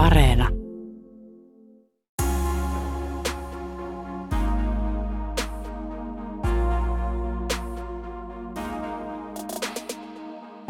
Areena. 0.00 0.48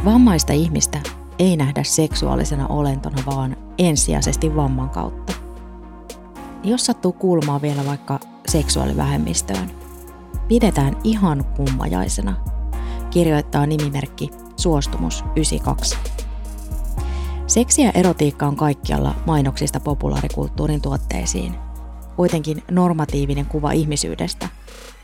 Vammaista 0.05 0.53
ihmistä 0.53 1.01
ei 1.39 1.57
nähdä 1.57 1.83
seksuaalisena 1.83 2.67
olentona, 2.67 3.23
vaan 3.27 3.57
ensisijaisesti 3.79 4.57
vamman 4.57 4.91
kautta. 4.91 5.33
Jos 6.65 6.87
sattuu 6.87 7.13
kuulumaan 7.13 7.63
vielä 7.63 7.87
vaikka 7.87 8.21
seksuaalivähemmistöön, 8.49 9.71
pidetään 10.49 10.97
ihan 11.05 11.45
kummajaisena, 11.57 12.37
kirjoittaa 13.11 13.67
nimimerkki 13.67 14.31
Suostumus 14.57 15.25
92. 15.37 16.20
Seksi 17.51 17.83
ja 17.83 17.91
erotiikka 17.95 18.47
on 18.47 18.57
kaikkialla 18.57 19.15
mainoksista 19.27 19.81
populaarikulttuurin 19.81 20.81
tuotteisiin. 20.81 21.55
Kuitenkin 22.17 22.63
normatiivinen 22.71 23.47
kuva 23.47 23.73
ihmisyydestä 23.73 24.49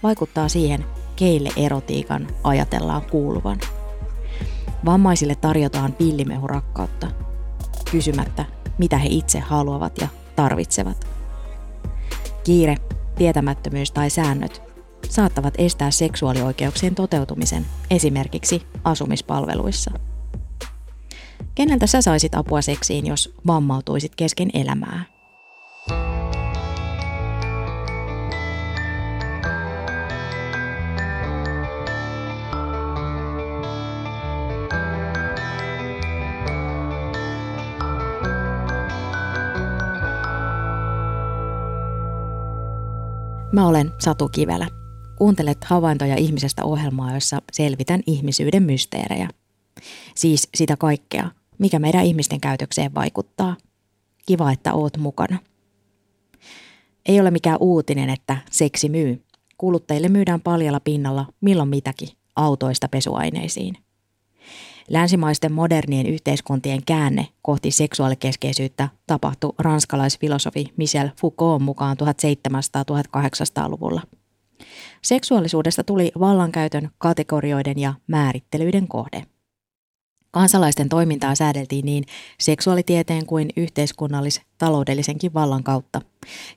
vaikuttaa 0.02 0.48
siihen, 0.48 0.84
keille 1.16 1.50
erotiikan 1.56 2.26
ajatellaan 2.42 3.02
kuuluvan. 3.10 3.58
Vammaisille 4.84 5.34
tarjotaan 5.34 5.92
pillimehurakkautta, 5.92 7.06
kysymättä, 7.90 8.44
mitä 8.78 8.98
he 8.98 9.08
itse 9.10 9.40
haluavat 9.40 9.98
ja 10.00 10.08
tarvitsevat. 10.36 11.06
Kiire, 12.44 12.76
tietämättömyys 13.18 13.90
tai 13.90 14.10
säännöt 14.10 14.62
saattavat 15.08 15.54
estää 15.58 15.90
seksuaalioikeuksien 15.90 16.94
toteutumisen 16.94 17.66
esimerkiksi 17.90 18.62
asumispalveluissa. 18.84 19.90
Keneltä 21.56 21.86
sä 21.86 22.02
saisit 22.02 22.34
apua 22.34 22.62
seksiin, 22.62 23.06
jos 23.06 23.34
vammautuisit 23.46 24.14
kesken 24.16 24.50
elämää? 24.54 25.04
Mä 43.52 43.66
olen 43.68 43.92
Satu 43.98 44.28
Kivelä. 44.28 44.68
Kuuntelet 45.18 45.64
havaintoja 45.64 46.16
ihmisestä 46.16 46.64
ohjelmaa, 46.64 47.14
jossa 47.14 47.42
selvitän 47.52 48.00
ihmisyyden 48.06 48.62
mysteerejä. 48.62 49.28
Siis 50.14 50.48
sitä 50.54 50.76
kaikkea, 50.76 51.30
mikä 51.58 51.78
meidän 51.78 52.04
ihmisten 52.04 52.40
käytökseen 52.40 52.94
vaikuttaa. 52.94 53.56
Kiva, 54.26 54.52
että 54.52 54.74
oot 54.74 54.96
mukana. 54.96 55.38
Ei 57.06 57.20
ole 57.20 57.30
mikään 57.30 57.58
uutinen, 57.60 58.10
että 58.10 58.36
seksi 58.50 58.88
myy. 58.88 59.22
Kuluttajille 59.58 60.08
myydään 60.08 60.40
paljalla 60.40 60.80
pinnalla 60.80 61.26
milloin 61.40 61.68
mitäkin, 61.68 62.08
autoista 62.36 62.88
pesuaineisiin. 62.88 63.76
Länsimaisten 64.90 65.52
modernien 65.52 66.06
yhteiskuntien 66.06 66.80
käänne 66.86 67.28
kohti 67.42 67.70
seksuaalikeskeisyyttä 67.70 68.88
tapahtui 69.06 69.52
ranskalaisfilosofi 69.58 70.72
Michel 70.76 71.08
Foucault 71.20 71.62
mukaan 71.62 71.96
1700-1800-luvulla. 71.96 74.02
Seksuaalisuudesta 75.02 75.84
tuli 75.84 76.12
vallankäytön, 76.20 76.90
kategorioiden 76.98 77.78
ja 77.78 77.94
määrittelyiden 78.06 78.88
kohde. 78.88 79.26
Kansalaisten 80.36 80.88
toimintaa 80.88 81.34
säädeltiin 81.34 81.84
niin 81.84 82.04
seksuaalitieteen 82.40 83.26
kuin 83.26 83.50
yhteiskunnallis-taloudellisenkin 83.56 85.34
vallan 85.34 85.64
kautta, 85.64 86.00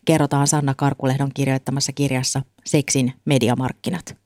kerrotaan 0.06 0.48
Sanna 0.48 0.74
Karkulehdon 0.74 1.32
kirjoittamassa 1.34 1.92
kirjassa 1.92 2.42
Seksin 2.66 3.14
mediamarkkinat. 3.26 4.18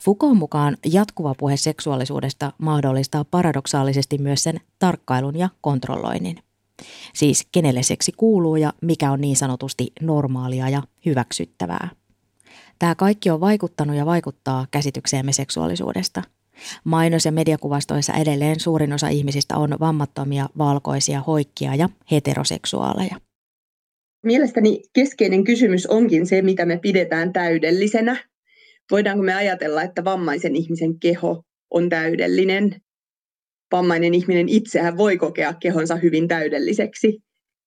Foucault 0.00 0.38
mukaan 0.38 0.76
jatkuva 0.92 1.34
puhe 1.38 1.56
seksuaalisuudesta 1.56 2.52
mahdollistaa 2.58 3.24
paradoksaalisesti 3.24 4.18
myös 4.18 4.42
sen 4.42 4.60
tarkkailun 4.78 5.38
ja 5.38 5.48
kontrolloinnin. 5.60 6.38
Siis 7.14 7.46
kenelle 7.52 7.82
seksi 7.82 8.12
kuuluu 8.16 8.56
ja 8.56 8.72
mikä 8.82 9.10
on 9.10 9.20
niin 9.20 9.36
sanotusti 9.36 9.92
normaalia 10.00 10.68
ja 10.68 10.82
hyväksyttävää. 11.06 11.88
Tämä 12.78 12.94
kaikki 12.94 13.30
on 13.30 13.40
vaikuttanut 13.40 13.96
ja 13.96 14.06
vaikuttaa 14.06 14.66
käsitykseemme 14.70 15.32
seksuaalisuudesta. 15.32 16.22
Mainos- 16.84 17.24
ja 17.24 17.32
mediakuvastoissa 17.32 18.12
edelleen 18.12 18.60
suurin 18.60 18.92
osa 18.92 19.08
ihmisistä 19.08 19.56
on 19.56 19.76
vammattomia, 19.80 20.48
valkoisia, 20.58 21.20
hoikkia 21.20 21.74
ja 21.74 21.88
heteroseksuaaleja. 22.10 23.20
Mielestäni 24.24 24.82
keskeinen 24.92 25.44
kysymys 25.44 25.86
onkin 25.86 26.26
se, 26.26 26.42
mitä 26.42 26.66
me 26.66 26.78
pidetään 26.78 27.32
täydellisenä 27.32 28.16
voidaanko 28.90 29.22
me 29.22 29.34
ajatella, 29.34 29.82
että 29.82 30.04
vammaisen 30.04 30.56
ihmisen 30.56 30.98
keho 30.98 31.42
on 31.70 31.88
täydellinen? 31.88 32.80
Vammainen 33.72 34.14
ihminen 34.14 34.48
itsehän 34.48 34.96
voi 34.96 35.16
kokea 35.16 35.54
kehonsa 35.54 35.96
hyvin 35.96 36.28
täydelliseksi 36.28 37.18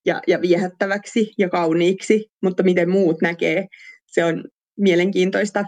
ja, 0.06 0.22
ja 0.28 0.42
viehättäväksi 0.42 1.34
ja 1.38 1.50
kauniiksi, 1.50 2.26
mutta 2.44 2.64
miten 2.64 2.90
muut 2.90 3.22
näkee, 3.22 3.68
se 4.06 4.26
on 4.26 4.44
mielenkiintoista. 4.78 5.66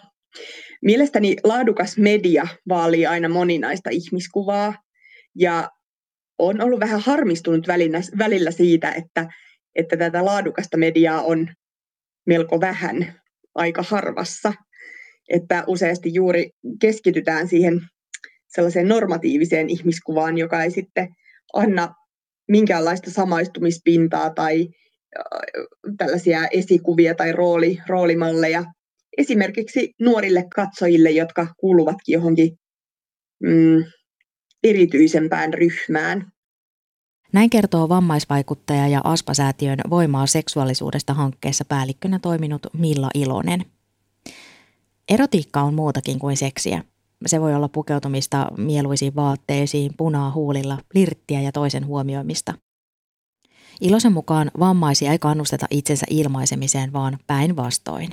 Mielestäni 0.81 1.36
laadukas 1.44 1.97
media 1.97 2.47
vaalii 2.69 3.06
aina 3.06 3.30
moninaista 3.30 3.90
ihmiskuvaa 3.90 4.74
ja 5.36 5.69
on 6.38 6.62
ollut 6.62 6.80
vähän 6.80 7.02
harmistunut 7.02 7.68
välillä 8.18 8.52
siitä, 8.52 8.92
että, 8.92 9.28
että 9.75 9.97
tätä 9.97 10.25
laadukasta 10.25 10.78
mediaa 10.78 11.22
on 11.22 11.47
melko 12.28 12.62
vähän 12.62 13.22
aika 13.56 13.84
harvassa. 13.88 14.53
Että 15.30 15.64
useasti 15.68 16.14
juuri 16.14 16.50
keskitytään 16.81 17.48
siihen 17.48 17.81
sellaiseen 18.48 18.88
normatiiviseen 18.88 19.69
ihmiskuvaan, 19.69 20.38
joka 20.38 20.63
ei 20.63 20.72
sitten 20.72 21.08
anna 21.53 21.94
minkäänlaista 22.48 23.12
samaistumispintaa 23.12 24.30
tai 24.30 24.68
tällaisia 25.98 26.48
esikuvia 26.48 27.16
tai 27.16 27.31
rooli, 27.31 27.78
roolimalleja 27.88 28.63
esimerkiksi 29.18 29.94
nuorille 30.00 30.46
katsojille, 30.56 31.12
jotka 31.12 31.48
kuuluvatkin 31.58 32.14
johonkin 32.14 32.60
mm, 33.44 33.84
erityisempään 34.64 35.54
ryhmään. 35.54 36.32
Näin 37.34 37.50
kertoo 37.50 37.90
vammaisvaikuttaja 37.90 38.88
ja 38.88 39.02
Aspa-säätiön 39.04 39.80
Voimaa 39.90 40.28
seksuaalisuudesta 40.28 41.14
hankkeessa 41.14 41.66
päällikkönä 41.66 42.20
toiminut 42.20 42.68
Milla 42.74 43.10
Ilonen. 43.14 43.66
Erotiikka 45.10 45.62
on 45.62 45.74
muutakin 45.74 46.20
kuin 46.20 46.38
seksiä. 46.38 46.84
Se 47.26 47.42
voi 47.42 47.56
olla 47.56 47.70
pukeutumista 47.70 48.48
mieluisiin 48.58 49.16
vaatteisiin, 49.16 49.92
punaa 49.98 50.32
huulilla, 50.32 50.78
lirttiä 50.94 51.42
ja 51.42 51.52
toisen 51.52 51.86
huomioimista. 51.86 52.54
Ilosen 53.82 54.14
mukaan 54.14 54.52
vammaisia 54.60 55.12
ei 55.12 55.20
kannusteta 55.20 55.68
itsensä 55.70 56.06
ilmaisemiseen, 56.10 56.94
vaan 56.94 57.18
päinvastoin. 57.28 58.10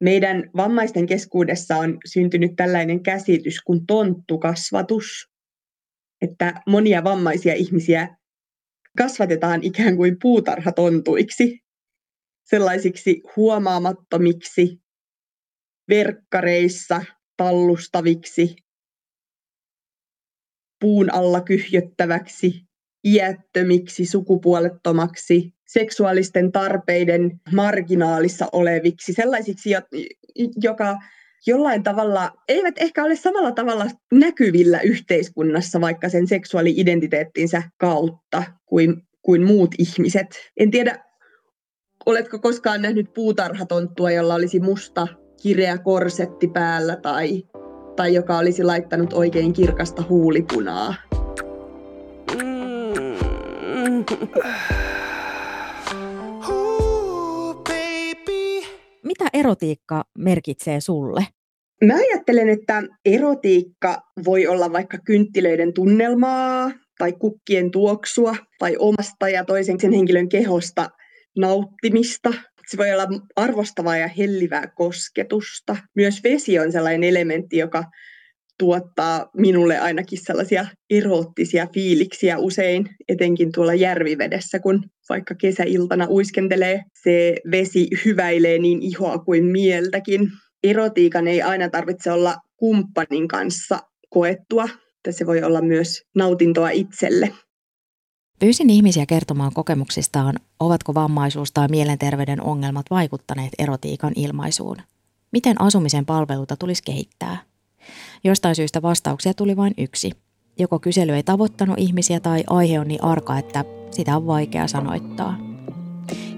Meidän 0.00 0.50
vammaisten 0.56 1.06
keskuudessa 1.06 1.76
on 1.76 1.98
syntynyt 2.06 2.52
tällainen 2.56 3.02
käsitys 3.02 3.60
kuin 3.60 3.86
tonttukasvatus, 3.86 5.30
että 6.22 6.62
monia 6.66 7.04
vammaisia 7.04 7.54
ihmisiä 7.54 8.16
kasvatetaan 8.98 9.62
ikään 9.62 9.96
kuin 9.96 10.16
puutarhatontuiksi, 10.22 11.60
sellaisiksi 12.44 13.22
huomaamattomiksi, 13.36 14.78
verkkareissa 15.88 17.04
tallustaviksi, 17.36 18.56
puun 20.80 21.14
alla 21.14 21.40
kyhjöttäväksi, 21.40 22.67
iättömiksi, 23.04 24.06
sukupuolettomaksi, 24.06 25.54
seksuaalisten 25.68 26.52
tarpeiden 26.52 27.40
marginaalissa 27.54 28.46
oleviksi, 28.52 29.12
sellaisiksi, 29.12 29.70
joka 30.62 30.96
jollain 31.46 31.82
tavalla 31.82 32.30
eivät 32.48 32.74
ehkä 32.78 33.04
ole 33.04 33.16
samalla 33.16 33.52
tavalla 33.52 33.86
näkyvillä 34.12 34.80
yhteiskunnassa 34.80 35.80
vaikka 35.80 36.08
sen 36.08 36.26
seksuaali-identiteettinsä 36.26 37.62
kautta 37.78 38.42
kuin, 38.66 39.02
kuin 39.22 39.42
muut 39.46 39.74
ihmiset. 39.78 40.26
En 40.56 40.70
tiedä, 40.70 41.04
oletko 42.06 42.38
koskaan 42.38 42.82
nähnyt 42.82 43.06
puutarhatonttua, 43.14 44.10
jolla 44.10 44.34
olisi 44.34 44.60
musta 44.60 45.08
kireä 45.42 45.78
korsetti 45.78 46.48
päällä 46.48 46.96
tai, 46.96 47.42
tai 47.96 48.14
joka 48.14 48.38
olisi 48.38 48.64
laittanut 48.64 49.12
oikein 49.12 49.52
kirkasta 49.52 50.02
huulipunaa. 50.08 51.07
Mitä 59.02 59.24
erotiikka 59.32 60.04
merkitsee 60.18 60.80
sulle? 60.80 61.26
Mä 61.84 61.94
ajattelen, 61.94 62.48
että 62.48 62.82
erotiikka 63.04 64.02
voi 64.24 64.46
olla 64.46 64.72
vaikka 64.72 64.98
kynttilöiden 65.04 65.72
tunnelmaa, 65.74 66.70
tai 66.98 67.12
kukkien 67.12 67.70
tuoksua 67.70 68.36
tai 68.58 68.76
omasta 68.78 69.28
ja 69.28 69.44
toisen 69.44 69.80
sen 69.80 69.92
henkilön 69.92 70.28
kehosta 70.28 70.88
nauttimista. 71.38 72.34
Se 72.66 72.76
voi 72.76 72.92
olla 72.92 73.06
arvostavaa 73.36 73.96
ja 73.96 74.08
hellivää 74.08 74.66
kosketusta. 74.66 75.76
Myös 75.94 76.22
vesi 76.24 76.58
on 76.58 76.72
sellainen 76.72 77.04
elementti, 77.04 77.56
joka 77.58 77.84
tuottaa 78.58 79.30
minulle 79.36 79.78
ainakin 79.78 80.18
sellaisia 80.22 80.66
eroottisia 80.90 81.66
fiiliksiä 81.74 82.38
usein, 82.38 82.88
etenkin 83.08 83.52
tuolla 83.52 83.74
järvivedessä, 83.74 84.58
kun 84.58 84.84
vaikka 85.08 85.34
kesäiltana 85.34 86.06
uiskentelee, 86.10 86.82
se 87.02 87.36
vesi 87.50 87.88
hyväilee 88.04 88.58
niin 88.58 88.82
ihoa 88.82 89.18
kuin 89.18 89.44
mieltäkin. 89.44 90.28
Erotiikan 90.64 91.28
ei 91.28 91.42
aina 91.42 91.68
tarvitse 91.68 92.12
olla 92.12 92.36
kumppanin 92.56 93.28
kanssa 93.28 93.78
koettua, 94.10 94.64
että 94.96 95.12
se 95.12 95.26
voi 95.26 95.42
olla 95.42 95.60
myös 95.60 96.02
nautintoa 96.14 96.70
itselle. 96.70 97.32
Pyysin 98.38 98.70
ihmisiä 98.70 99.06
kertomaan 99.06 99.52
kokemuksistaan, 99.54 100.34
ovatko 100.60 100.94
vammaisuus 100.94 101.52
tai 101.52 101.68
mielenterveyden 101.68 102.42
ongelmat 102.42 102.86
vaikuttaneet 102.90 103.52
erotiikan 103.58 104.12
ilmaisuun. 104.16 104.76
Miten 105.32 105.60
asumisen 105.60 106.06
palveluita 106.06 106.56
tulisi 106.56 106.82
kehittää? 106.82 107.47
Jostain 108.24 108.54
syystä 108.54 108.82
vastauksia 108.82 109.34
tuli 109.34 109.56
vain 109.56 109.74
yksi. 109.78 110.10
Joko 110.58 110.78
kysely 110.78 111.12
ei 111.12 111.22
tavoittanut 111.22 111.78
ihmisiä 111.78 112.20
tai 112.20 112.44
aihe 112.46 112.80
on 112.80 112.88
niin 112.88 113.04
arka, 113.04 113.38
että 113.38 113.64
sitä 113.90 114.16
on 114.16 114.26
vaikea 114.26 114.68
sanoittaa. 114.68 115.38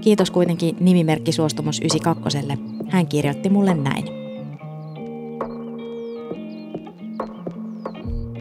Kiitos 0.01 0.31
kuitenkin 0.31 0.77
nimimerkki 0.81 1.33
Suostumus 1.33 1.81
92. 1.81 2.39
Hän 2.89 3.07
kirjoitti 3.07 3.49
mulle 3.49 3.75
näin. 3.75 4.05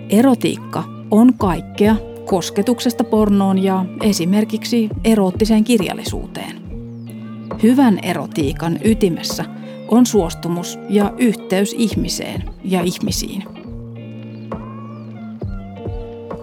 Erotiikka 0.10 0.84
on 1.12 1.34
kaikkea 1.34 1.96
kosketuksesta 2.26 3.04
pornoon 3.04 3.64
ja 3.64 3.86
esimerkiksi 4.04 4.90
eroottiseen 5.04 5.64
kirjallisuuteen. 5.64 6.62
Hyvän 7.64 8.00
erotiikan 8.04 8.80
ytimessä 8.84 9.46
on 9.92 10.06
suostumus 10.06 10.80
ja 10.90 11.14
yhteys 11.18 11.76
ihmiseen 11.78 12.44
ja 12.64 12.82
ihmisiin. 12.82 13.44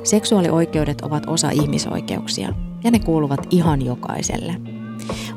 Seksuaalioikeudet 0.02 1.00
ovat 1.00 1.22
osa 1.26 1.50
ihmisoikeuksia 1.50 2.52
ja 2.84 2.90
ne 2.90 2.98
kuuluvat 2.98 3.46
ihan 3.50 3.84
jokaiselle. 3.84 4.54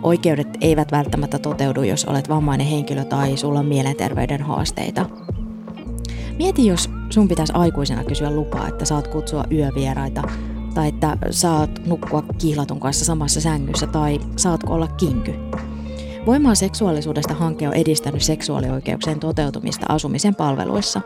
Oikeudet 0.04 0.48
eivät 0.62 0.92
välttämättä 0.92 1.40
toteudu, 1.40 1.84
jos 1.84 2.06
olet 2.06 2.30
vammainen 2.30 2.68
henkilö 2.68 3.04
tai 3.04 3.38
sulla 3.38 3.60
on 3.60 3.66
mielenterveyden 3.66 4.42
haasteita. 4.42 5.06
Mieti, 6.38 6.66
jos 6.66 6.90
sun 7.10 7.28
pitäisi 7.28 7.54
aikuisena 7.56 8.04
kysyä 8.04 8.32
lupaa, 8.32 8.68
että 8.68 8.86
saat 8.86 9.08
kutsua 9.08 9.44
yövieraita, 9.52 10.22
tai 10.74 10.88
että 10.88 11.18
saat 11.32 11.86
nukkua 11.86 12.24
kihlatun 12.38 12.80
kanssa 12.80 13.06
samassa 13.06 13.42
sängyssä, 13.42 13.88
tai 13.88 14.20
saatko 14.36 14.74
olla 14.74 14.88
kinky. 14.88 15.34
Voimaa 16.26 16.56
seksuaalisuudesta 16.56 17.34
hanke 17.34 17.68
on 17.68 17.74
edistänyt 17.74 18.22
seksuaalioikeuksien 18.22 19.20
toteutumista 19.20 19.86
asumisen 19.90 20.36
palveluissa. 20.36 21.02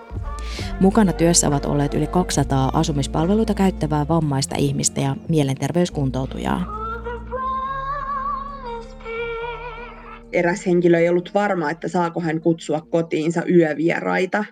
Mukana 0.79 1.13
työssä 1.13 1.47
ovat 1.47 1.65
olleet 1.65 1.93
yli 1.93 2.07
200 2.07 2.71
asumispalveluita 2.73 3.53
käyttävää 3.53 4.07
vammaista 4.07 4.55
ihmistä 4.57 5.01
ja 5.01 5.15
mielenterveyskuntoutujaa. 5.29 6.65
Eräs 10.33 10.65
henkilö 10.65 10.99
ei 10.99 11.09
ollut 11.09 11.31
varma, 11.33 11.71
että 11.71 11.87
saako 11.87 12.21
hän 12.21 12.41
kutsua 12.41 12.81
kotiinsa 12.81 13.43
yövieraita. 13.49 14.45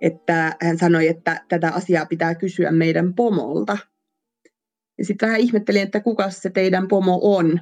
Että 0.00 0.56
hän 0.62 0.78
sanoi, 0.78 1.08
että 1.08 1.44
tätä 1.48 1.72
asiaa 1.72 2.06
pitää 2.06 2.34
kysyä 2.34 2.70
meidän 2.70 3.14
pomolta. 3.14 3.78
Ja 4.98 5.04
sitten 5.04 5.28
vähän 5.28 5.40
ihmettelin, 5.40 5.82
että 5.82 6.00
kuka 6.00 6.30
se 6.30 6.50
teidän 6.50 6.88
pomo 6.88 7.18
on 7.22 7.60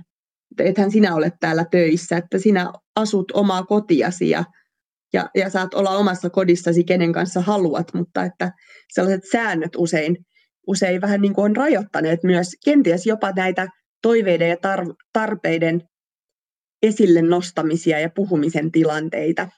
ethän 0.59 0.91
sinä 0.91 1.15
ole 1.15 1.33
täällä 1.41 1.65
töissä, 1.71 2.17
että 2.17 2.39
sinä 2.39 2.73
asut 2.97 3.31
omaa 3.31 3.63
kotiasi 3.63 4.31
ja, 4.31 4.45
ja, 5.13 5.31
ja 5.35 5.51
saat 5.51 5.75
olla 5.75 5.91
omassa 5.91 6.31
kodissasi, 6.31 6.85
kenen 6.85 7.13
kanssa 7.13 7.41
haluat, 7.41 7.95
mutta 7.95 8.25
että 8.25 8.53
sellaiset 8.93 9.31
säännöt 9.33 9.77
usein, 9.77 10.17
usein 10.67 11.01
vähän 11.01 11.21
niin 11.21 11.35
kuin 11.35 11.45
on 11.45 11.57
rajoittaneet 11.57 12.23
myös 12.23 12.49
kenties 12.65 13.07
jopa 13.07 13.33
näitä 13.33 13.69
toiveiden 14.03 14.49
ja 14.49 14.57
tar- 14.57 14.95
tarpeiden 15.13 15.83
esille 16.83 17.23
nostamisia 17.23 18.01
ja 18.01 18.11
puhumisen 18.15 18.73
tilanteita. 18.73 19.49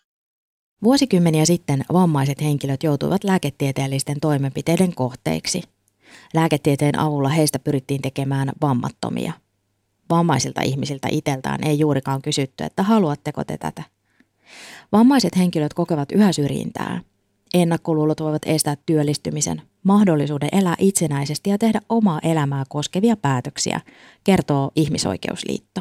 Vuosikymmeniä 0.82 1.44
sitten 1.44 1.84
vammaiset 1.92 2.40
henkilöt 2.40 2.82
joutuivat 2.82 3.24
lääketieteellisten 3.24 4.20
toimenpiteiden 4.20 4.94
kohteiksi. 4.94 5.62
Lääketieteen 6.34 6.98
avulla 6.98 7.28
heistä 7.28 7.58
pyrittiin 7.58 8.02
tekemään 8.02 8.52
vammattomia– 8.60 9.32
vammaisilta 10.10 10.62
ihmisiltä 10.62 11.08
itseltään 11.10 11.64
ei 11.64 11.78
juurikaan 11.78 12.22
kysytty, 12.22 12.64
että 12.64 12.82
haluatteko 12.82 13.44
te 13.44 13.56
tätä. 13.58 13.82
Vammaiset 14.92 15.36
henkilöt 15.36 15.74
kokevat 15.74 16.12
yhä 16.12 16.32
syrjintää. 16.32 17.00
Ennakkoluulot 17.54 18.20
voivat 18.20 18.42
estää 18.46 18.76
työllistymisen, 18.86 19.62
mahdollisuuden 19.82 20.48
elää 20.52 20.74
itsenäisesti 20.78 21.50
ja 21.50 21.58
tehdä 21.58 21.80
omaa 21.88 22.20
elämää 22.22 22.64
koskevia 22.68 23.16
päätöksiä, 23.16 23.80
kertoo 24.24 24.70
Ihmisoikeusliitto. 24.76 25.80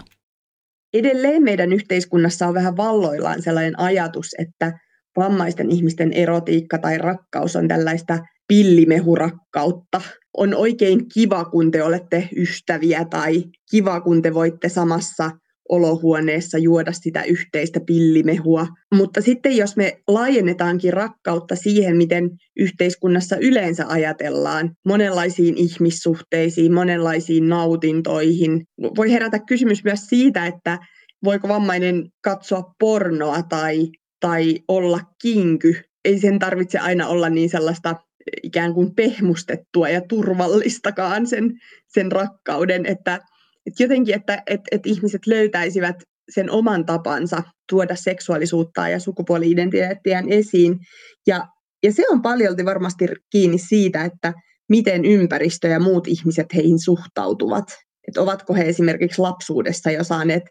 Edelleen 0.93 1.43
meidän 1.43 1.73
yhteiskunnassa 1.73 2.47
on 2.47 2.53
vähän 2.53 2.77
valloillaan 2.77 3.41
sellainen 3.41 3.79
ajatus, 3.79 4.35
että 4.39 4.79
vammaisten 5.17 5.71
ihmisten 5.71 6.13
erotiikka 6.13 6.77
tai 6.77 6.97
rakkaus 6.97 7.55
on 7.55 7.67
tällaista 7.67 8.19
pillimehurakkautta. 8.53 10.01
On 10.37 10.55
oikein 10.55 11.07
kiva, 11.13 11.45
kun 11.45 11.71
te 11.71 11.83
olette 11.83 12.29
ystäviä 12.35 13.05
tai 13.09 13.43
kiva, 13.71 14.01
kun 14.01 14.21
te 14.21 14.33
voitte 14.33 14.69
samassa 14.69 15.31
olohuoneessa 15.69 16.57
juoda 16.57 16.91
sitä 16.91 17.23
yhteistä 17.23 17.79
pillimehua. 17.85 18.67
Mutta 18.95 19.21
sitten 19.21 19.57
jos 19.57 19.77
me 19.77 19.97
laajennetaankin 20.07 20.93
rakkautta 20.93 21.55
siihen, 21.55 21.97
miten 21.97 22.29
yhteiskunnassa 22.57 23.35
yleensä 23.41 23.85
ajatellaan, 23.87 24.71
monenlaisiin 24.85 25.57
ihmissuhteisiin, 25.57 26.73
monenlaisiin 26.73 27.49
nautintoihin, 27.49 28.63
voi 28.97 29.11
herätä 29.11 29.39
kysymys 29.39 29.83
myös 29.83 29.99
siitä, 29.99 30.45
että 30.45 30.79
voiko 31.23 31.47
vammainen 31.47 32.03
katsoa 32.23 32.63
pornoa 32.79 33.43
tai, 33.49 33.87
tai 34.19 34.59
olla 34.67 34.99
kinky. 35.21 35.75
Ei 36.05 36.19
sen 36.19 36.39
tarvitse 36.39 36.79
aina 36.79 37.07
olla 37.07 37.29
niin 37.29 37.49
sellaista 37.49 37.95
ikään 38.43 38.73
kuin 38.73 38.95
pehmustettua 38.95 39.89
ja 39.89 40.01
turvallistakaan 40.09 41.27
sen, 41.27 41.51
sen 41.87 42.11
rakkauden, 42.11 42.85
että, 42.85 43.19
että 43.65 43.83
jotenkin, 43.83 44.15
että, 44.15 44.43
että, 44.47 44.67
että 44.71 44.89
ihmiset 44.89 45.27
löytäisivät 45.27 45.95
sen 46.29 46.51
oman 46.51 46.85
tapansa 46.85 47.43
tuoda 47.69 47.95
seksuaalisuutta 47.95 48.89
ja 48.89 48.99
sukupuoli-identiteettiään 48.99 50.29
esiin. 50.29 50.79
Ja, 51.27 51.47
ja 51.83 51.93
se 51.93 52.03
on 52.09 52.21
paljolti 52.21 52.65
varmasti 52.65 53.05
kiinni 53.29 53.57
siitä, 53.57 54.03
että 54.03 54.33
miten 54.69 55.05
ympäristö 55.05 55.67
ja 55.67 55.79
muut 55.79 56.07
ihmiset 56.07 56.53
heihin 56.55 56.79
suhtautuvat. 56.79 57.65
Että 58.07 58.21
ovatko 58.21 58.53
he 58.53 58.63
esimerkiksi 58.63 59.21
lapsuudessa 59.21 59.91
jo 59.91 60.03
saaneet 60.03 60.43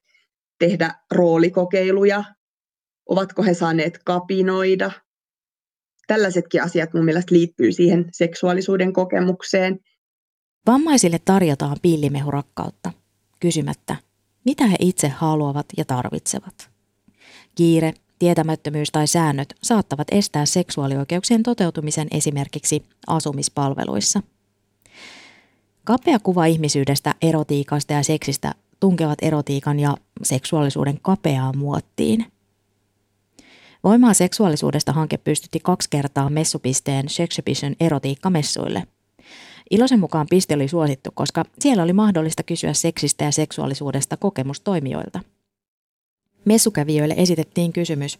tehdä 0.59 0.95
roolikokeiluja, 1.11 2.25
ovatko 3.09 3.43
he 3.43 3.55
saaneet 3.55 3.99
kapinoida, 4.05 4.91
tällaisetkin 6.06 6.62
asiat 6.62 6.94
mun 6.94 7.04
mielestä 7.04 7.35
liittyy 7.35 7.73
siihen 7.73 8.09
seksuaalisuuden 8.12 8.92
kokemukseen. 8.92 9.80
Vammaisille 10.66 11.18
tarjotaan 11.25 11.76
pillimehurakkautta, 11.82 12.90
kysymättä, 13.40 13.97
mitä 14.44 14.66
he 14.66 14.76
itse 14.78 15.09
haluavat 15.09 15.66
ja 15.76 15.85
tarvitsevat. 15.85 16.71
Kiire, 17.54 17.94
tietämättömyys 18.18 18.90
tai 18.90 19.06
säännöt 19.06 19.54
saattavat 19.62 20.09
estää 20.11 20.47
seksuaalioikeuksien 20.47 21.42
toteutumisen 21.42 22.09
esimerkiksi 22.11 22.82
asumispalveluissa. 23.06 24.23
Kapea 25.85 26.18
kuva 26.18 26.47
ihmisyydestä, 26.47 27.14
erotiikasta 27.23 27.92
ja 27.92 28.02
seksistä 28.02 28.54
tunkevat 28.80 29.18
erotiikan 29.23 29.80
ja 29.80 29.97
seksuaalisuuden 30.23 30.99
kapeaan 31.02 31.59
muottiin– 31.59 32.26
Voimaa 33.85 34.15
seksuaalisuudesta 34.15 34.93
hanke 34.93 35.19
pystytti 35.19 35.61
kaksi 35.61 35.89
kertaa 35.91 36.31
messupisteen 36.31 37.09
Sexhibition 37.09 37.75
erotiikkamessuille. 37.81 38.87
Iloisen 39.71 40.01
mukaan 40.01 40.27
piste 40.31 40.55
oli 40.55 40.69
suosittu, 40.69 41.11
koska 41.15 41.45
siellä 41.59 41.83
oli 41.83 41.93
mahdollista 41.93 42.43
kysyä 42.43 42.73
seksistä 42.73 43.25
ja 43.25 43.33
seksuaalisuudesta 43.33 44.17
kokemustoimijoilta. 44.17 45.21
Messukävijöille 46.45 47.15
esitettiin 47.17 47.73
kysymys, 47.73 48.19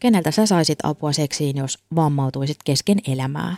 keneltä 0.00 0.30
sä 0.30 0.46
saisit 0.46 0.78
apua 0.82 1.12
seksiin, 1.12 1.56
jos 1.56 1.78
vammautuisit 1.94 2.58
kesken 2.64 2.98
elämää? 3.08 3.56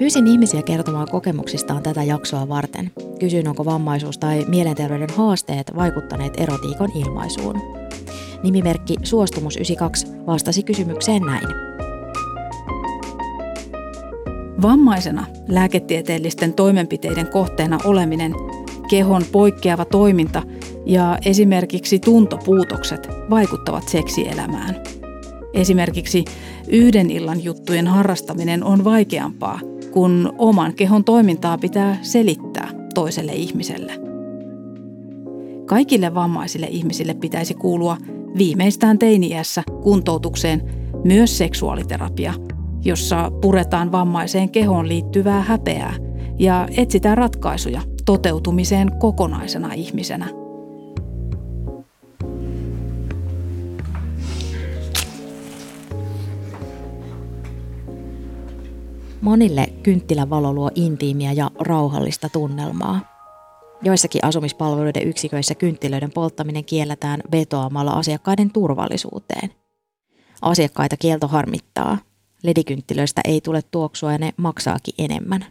Pyysin 0.00 0.26
ihmisiä 0.26 0.62
kertomaan 0.62 1.08
kokemuksistaan 1.10 1.82
tätä 1.82 2.02
jaksoa 2.02 2.48
varten. 2.48 2.90
Kysyin, 3.18 3.48
onko 3.48 3.64
vammaisuus 3.64 4.18
tai 4.18 4.44
mielenterveyden 4.48 5.16
haasteet 5.16 5.72
vaikuttaneet 5.76 6.32
erotiikon 6.40 6.88
ilmaisuun. 6.94 7.54
Nimimerkki 8.42 8.94
Suostumus92 8.96 10.26
vastasi 10.26 10.62
kysymykseen 10.62 11.22
näin. 11.22 11.46
Vammaisena 14.62 15.26
lääketieteellisten 15.48 16.52
toimenpiteiden 16.52 17.26
kohteena 17.26 17.78
oleminen, 17.84 18.34
kehon 18.90 19.22
poikkeava 19.32 19.84
toiminta 19.84 20.42
ja 20.86 21.18
esimerkiksi 21.24 21.98
tuntopuutokset 21.98 23.08
vaikuttavat 23.30 23.88
seksielämään. 23.88 24.82
Esimerkiksi 25.54 26.24
yhden 26.68 27.10
illan 27.10 27.44
juttujen 27.44 27.86
harrastaminen 27.86 28.64
on 28.64 28.84
vaikeampaa, 28.84 29.60
kun 29.92 30.32
oman 30.38 30.74
kehon 30.74 31.04
toimintaa 31.04 31.58
pitää 31.58 31.98
selittää 32.02 32.68
toiselle 32.94 33.32
ihmiselle. 33.32 33.92
Kaikille 35.66 36.14
vammaisille 36.14 36.66
ihmisille 36.66 37.14
pitäisi 37.14 37.54
kuulua 37.54 37.96
viimeistään 38.38 38.98
teiniässä 38.98 39.62
kuntoutukseen 39.82 40.62
myös 41.04 41.38
seksuaaliterapia, 41.38 42.34
jossa 42.84 43.30
puretaan 43.40 43.92
vammaiseen 43.92 44.50
kehoon 44.50 44.88
liittyvää 44.88 45.40
häpeää 45.40 45.94
ja 46.38 46.68
etsitään 46.76 47.18
ratkaisuja 47.18 47.82
toteutumiseen 48.04 48.98
kokonaisena 48.98 49.72
ihmisenä. 49.72 50.39
Monille 59.20 59.66
kynttilävalo 59.82 60.52
luo 60.52 60.70
intiimiä 60.74 61.32
ja 61.32 61.50
rauhallista 61.58 62.28
tunnelmaa. 62.28 63.00
Joissakin 63.82 64.24
asumispalveluiden 64.24 65.08
yksiköissä 65.08 65.54
kynttilöiden 65.54 66.10
polttaminen 66.12 66.64
kielletään 66.64 67.20
vetoamalla 67.32 67.92
asiakkaiden 67.92 68.50
turvallisuuteen. 68.50 69.50
Asiakkaita 70.42 70.96
kielto 70.96 71.28
harmittaa. 71.28 71.98
Ledikynttilöistä 72.42 73.20
ei 73.24 73.40
tule 73.40 73.62
tuoksua 73.70 74.12
ja 74.12 74.18
ne 74.18 74.34
maksaakin 74.36 74.94
enemmän. 74.98 75.44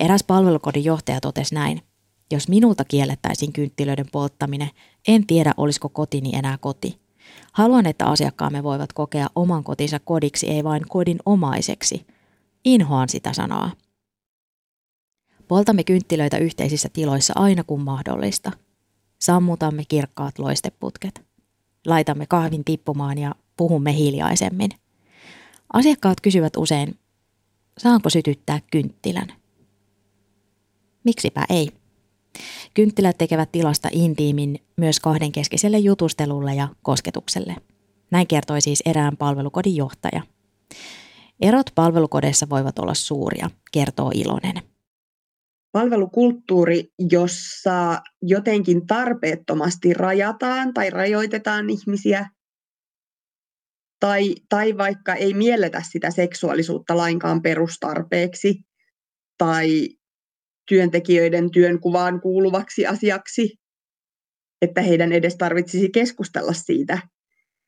Eräs 0.00 0.24
palvelukodin 0.24 0.84
johtaja 0.84 1.20
totesi 1.20 1.54
näin. 1.54 1.82
Jos 2.30 2.48
minulta 2.48 2.84
kiellettäisiin 2.84 3.52
kynttilöiden 3.52 4.06
polttaminen, 4.12 4.70
en 5.08 5.26
tiedä 5.26 5.54
olisiko 5.56 5.88
kotini 5.88 6.30
enää 6.34 6.58
koti. 6.58 7.00
Haluan, 7.52 7.86
että 7.86 8.06
asiakkaamme 8.06 8.62
voivat 8.62 8.92
kokea 8.92 9.26
oman 9.34 9.64
kotinsa 9.64 9.98
kodiksi, 9.98 10.48
ei 10.48 10.64
vain 10.64 10.82
kodin 10.88 11.18
omaiseksi. 11.26 12.06
Inhoan 12.64 13.08
sitä 13.08 13.32
sanaa. 13.32 13.72
Poltamme 15.48 15.84
kynttilöitä 15.84 16.38
yhteisissä 16.38 16.88
tiloissa 16.92 17.32
aina 17.36 17.64
kun 17.64 17.80
mahdollista. 17.80 18.52
Sammutamme 19.18 19.82
kirkkaat 19.88 20.38
loisteputket. 20.38 21.22
Laitamme 21.86 22.26
kahvin 22.26 22.64
tippumaan 22.64 23.18
ja 23.18 23.34
puhumme 23.56 23.96
hiljaisemmin. 23.96 24.70
Asiakkaat 25.72 26.20
kysyvät 26.20 26.56
usein, 26.56 26.98
saanko 27.78 28.10
sytyttää 28.10 28.60
kynttilän? 28.70 29.32
Miksipä 31.04 31.44
ei? 31.48 31.68
Kynttilät 32.74 33.18
tekevät 33.18 33.52
tilasta 33.52 33.88
intiimin 33.92 34.58
myös 34.76 35.00
kahdenkeskiselle 35.00 35.78
jutustelulle 35.78 36.54
ja 36.54 36.68
kosketukselle. 36.82 37.56
Näin 38.10 38.26
kertoi 38.26 38.60
siis 38.60 38.82
erään 38.86 39.16
palvelukodin 39.16 39.76
johtaja. 39.76 40.22
Erot 41.40 41.66
palvelukodeissa 41.74 42.46
voivat 42.50 42.78
olla 42.78 42.94
suuria, 42.94 43.50
kertoo 43.72 44.10
Ilonen. 44.14 44.62
Palvelukulttuuri, 45.72 46.92
jossa 47.10 48.02
jotenkin 48.22 48.86
tarpeettomasti 48.86 49.94
rajataan 49.94 50.74
tai 50.74 50.90
rajoitetaan 50.90 51.70
ihmisiä, 51.70 52.26
tai, 54.00 54.34
tai 54.48 54.78
vaikka 54.78 55.14
ei 55.14 55.34
mielletä 55.34 55.82
sitä 55.90 56.10
seksuaalisuutta 56.10 56.96
lainkaan 56.96 57.42
perustarpeeksi, 57.42 58.54
tai 59.38 59.88
työntekijöiden 60.68 61.50
työnkuvaan 61.50 62.20
kuuluvaksi 62.20 62.86
asiaksi, 62.86 63.58
että 64.62 64.82
heidän 64.82 65.12
edes 65.12 65.36
tarvitsisi 65.36 65.90
keskustella 65.90 66.52
siitä, 66.52 66.98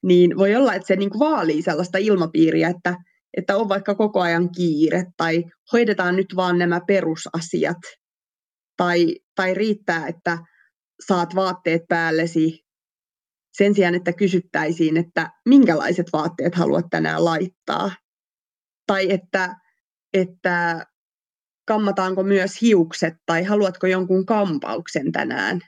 niin 0.03 0.37
voi 0.37 0.55
olla, 0.57 0.75
että 0.75 0.87
se 0.87 0.97
niin 0.97 1.19
vaalii 1.19 1.63
sellaista 1.63 1.99
ilmapiiriä, 1.99 2.69
että, 2.69 2.97
että 3.37 3.57
on 3.57 3.69
vaikka 3.69 3.95
koko 3.95 4.21
ajan 4.21 4.53
kiire 4.53 5.05
tai 5.17 5.45
hoidetaan 5.73 6.17
nyt 6.17 6.37
vaan 6.37 6.59
nämä 6.59 6.81
perusasiat 6.87 7.79
tai, 8.77 9.17
tai 9.35 9.55
riittää, 9.55 10.07
että 10.07 10.39
saat 11.07 11.35
vaatteet 11.35 11.83
päällesi 11.89 12.63
sen 13.53 13.75
sijaan, 13.75 13.95
että 13.95 14.13
kysyttäisiin, 14.13 14.97
että 14.97 15.31
minkälaiset 15.49 16.07
vaatteet 16.13 16.55
haluat 16.55 16.87
tänään 16.91 17.25
laittaa. 17.25 17.91
Tai 18.87 19.13
että, 19.13 19.57
että 20.13 20.87
kammataanko 21.67 22.23
myös 22.23 22.61
hiukset 22.61 23.15
tai 23.27 23.43
haluatko 23.45 23.87
jonkun 23.87 24.27
kampauksen 24.27 25.13
tänään. 25.13 25.61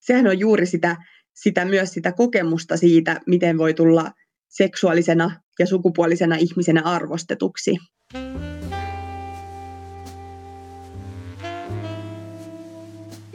Sehän 0.00 0.26
on 0.26 0.38
juuri 0.38 0.66
sitä, 0.66 0.96
sitä 1.34 1.64
myös 1.64 1.90
sitä 1.90 2.12
kokemusta 2.12 2.76
siitä, 2.76 3.20
miten 3.26 3.58
voi 3.58 3.74
tulla 3.74 4.12
seksuaalisena 4.48 5.40
ja 5.58 5.66
sukupuolisena 5.66 6.36
ihmisenä 6.36 6.82
arvostetuksi. 6.82 7.76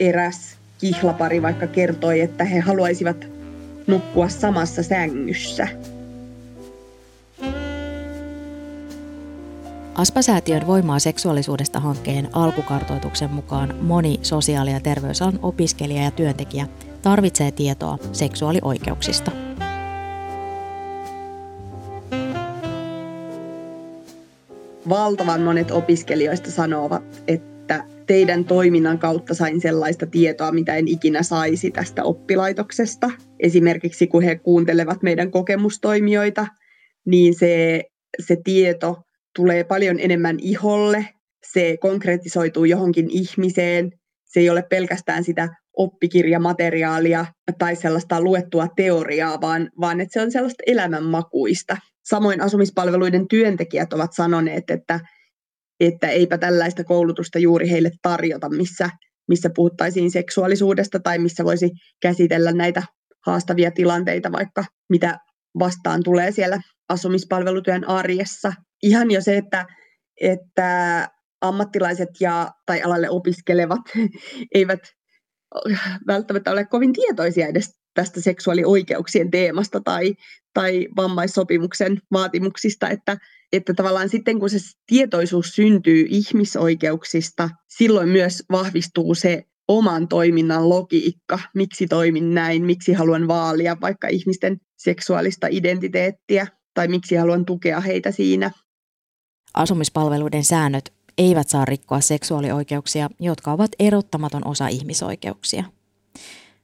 Eräs 0.00 0.56
kihlapari 0.78 1.42
vaikka 1.42 1.66
kertoi, 1.66 2.20
että 2.20 2.44
he 2.44 2.60
haluaisivat 2.60 3.16
nukkua 3.86 4.28
samassa 4.28 4.82
sängyssä. 4.82 5.68
Aspasäätiön 9.94 10.66
Voimaa 10.66 10.98
seksuaalisuudesta 10.98 11.80
hankkeen 11.80 12.28
alkukartoituksen 12.32 13.30
mukaan 13.30 13.74
moni 13.80 14.18
sosiaali- 14.22 14.72
ja 14.72 14.80
terveysalan 14.80 15.38
opiskelija 15.42 16.02
ja 16.02 16.10
työntekijä 16.10 16.66
tarvitsee 17.02 17.50
tietoa 17.50 17.98
seksuaalioikeuksista. 18.12 19.51
Valtavan 24.88 25.40
monet 25.40 25.70
opiskelijoista 25.70 26.50
sanovat, 26.50 27.22
että 27.28 27.84
teidän 28.06 28.44
toiminnan 28.44 28.98
kautta 28.98 29.34
sain 29.34 29.60
sellaista 29.60 30.06
tietoa, 30.06 30.52
mitä 30.52 30.76
en 30.76 30.88
ikinä 30.88 31.22
saisi 31.22 31.70
tästä 31.70 32.04
oppilaitoksesta. 32.04 33.10
Esimerkiksi 33.40 34.06
kun 34.06 34.22
he 34.22 34.38
kuuntelevat 34.38 35.02
meidän 35.02 35.30
kokemustoimijoita, 35.30 36.46
niin 37.06 37.34
se, 37.34 37.82
se 38.26 38.36
tieto 38.44 39.02
tulee 39.36 39.64
paljon 39.64 40.00
enemmän 40.00 40.36
iholle, 40.40 41.08
se 41.52 41.76
konkretisoituu 41.80 42.64
johonkin 42.64 43.10
ihmiseen, 43.10 43.92
se 44.24 44.40
ei 44.40 44.50
ole 44.50 44.62
pelkästään 44.62 45.24
sitä 45.24 45.48
oppikirjamateriaalia 45.76 47.26
tai 47.58 47.76
sellaista 47.76 48.20
luettua 48.20 48.68
teoriaa, 48.76 49.40
vaan, 49.40 49.70
vaan 49.80 50.00
että 50.00 50.12
se 50.12 50.22
on 50.22 50.32
sellaista 50.32 50.62
elämänmakuista. 50.66 51.76
Samoin 52.04 52.40
asumispalveluiden 52.40 53.28
työntekijät 53.28 53.92
ovat 53.92 54.12
sanoneet, 54.12 54.70
että, 54.70 55.00
että 55.80 56.08
eipä 56.08 56.38
tällaista 56.38 56.84
koulutusta 56.84 57.38
juuri 57.38 57.70
heille 57.70 57.90
tarjota, 58.02 58.48
missä, 58.48 58.90
missä 59.28 59.50
puhuttaisiin 59.54 60.10
seksuaalisuudesta 60.10 61.00
tai 61.00 61.18
missä 61.18 61.44
voisi 61.44 61.70
käsitellä 62.02 62.52
näitä 62.52 62.82
haastavia 63.26 63.70
tilanteita, 63.70 64.32
vaikka 64.32 64.64
mitä 64.90 65.18
vastaan 65.58 66.02
tulee 66.02 66.32
siellä 66.32 66.60
asumispalvelutyön 66.88 67.88
arjessa. 67.88 68.52
Ihan 68.82 69.10
jo 69.10 69.20
se, 69.20 69.36
että, 69.36 69.66
että 70.20 71.08
ammattilaiset 71.40 72.08
ja, 72.20 72.50
tai 72.66 72.82
alalle 72.82 73.10
opiskelevat 73.10 73.80
eivät 74.54 74.80
välttämättä 76.06 76.50
ole 76.50 76.64
kovin 76.64 76.92
tietoisia 76.92 77.46
edes 77.46 77.70
tästä 77.94 78.20
seksuaalioikeuksien 78.20 79.30
teemasta 79.30 79.80
tai, 79.80 80.14
tai 80.54 80.88
vammaissopimuksen 80.96 82.00
vaatimuksista, 82.12 82.88
että, 82.88 83.16
että 83.52 83.74
tavallaan 83.74 84.08
sitten 84.08 84.38
kun 84.38 84.50
se 84.50 84.58
tietoisuus 84.86 85.54
syntyy 85.54 86.06
ihmisoikeuksista, 86.08 87.50
silloin 87.68 88.08
myös 88.08 88.42
vahvistuu 88.50 89.14
se 89.14 89.44
oman 89.68 90.08
toiminnan 90.08 90.68
logiikka, 90.68 91.38
miksi 91.54 91.86
toimin 91.86 92.34
näin, 92.34 92.64
miksi 92.64 92.92
haluan 92.92 93.28
vaalia 93.28 93.76
vaikka 93.80 94.08
ihmisten 94.08 94.60
seksuaalista 94.78 95.46
identiteettiä 95.50 96.46
tai 96.74 96.88
miksi 96.88 97.16
haluan 97.16 97.44
tukea 97.44 97.80
heitä 97.80 98.10
siinä. 98.10 98.50
Asumispalveluiden 99.54 100.44
säännöt 100.44 100.92
eivät 101.18 101.48
saa 101.48 101.64
rikkoa 101.64 102.00
seksuaalioikeuksia, 102.00 103.10
jotka 103.20 103.52
ovat 103.52 103.70
erottamaton 103.78 104.46
osa 104.46 104.68
ihmisoikeuksia. 104.68 105.64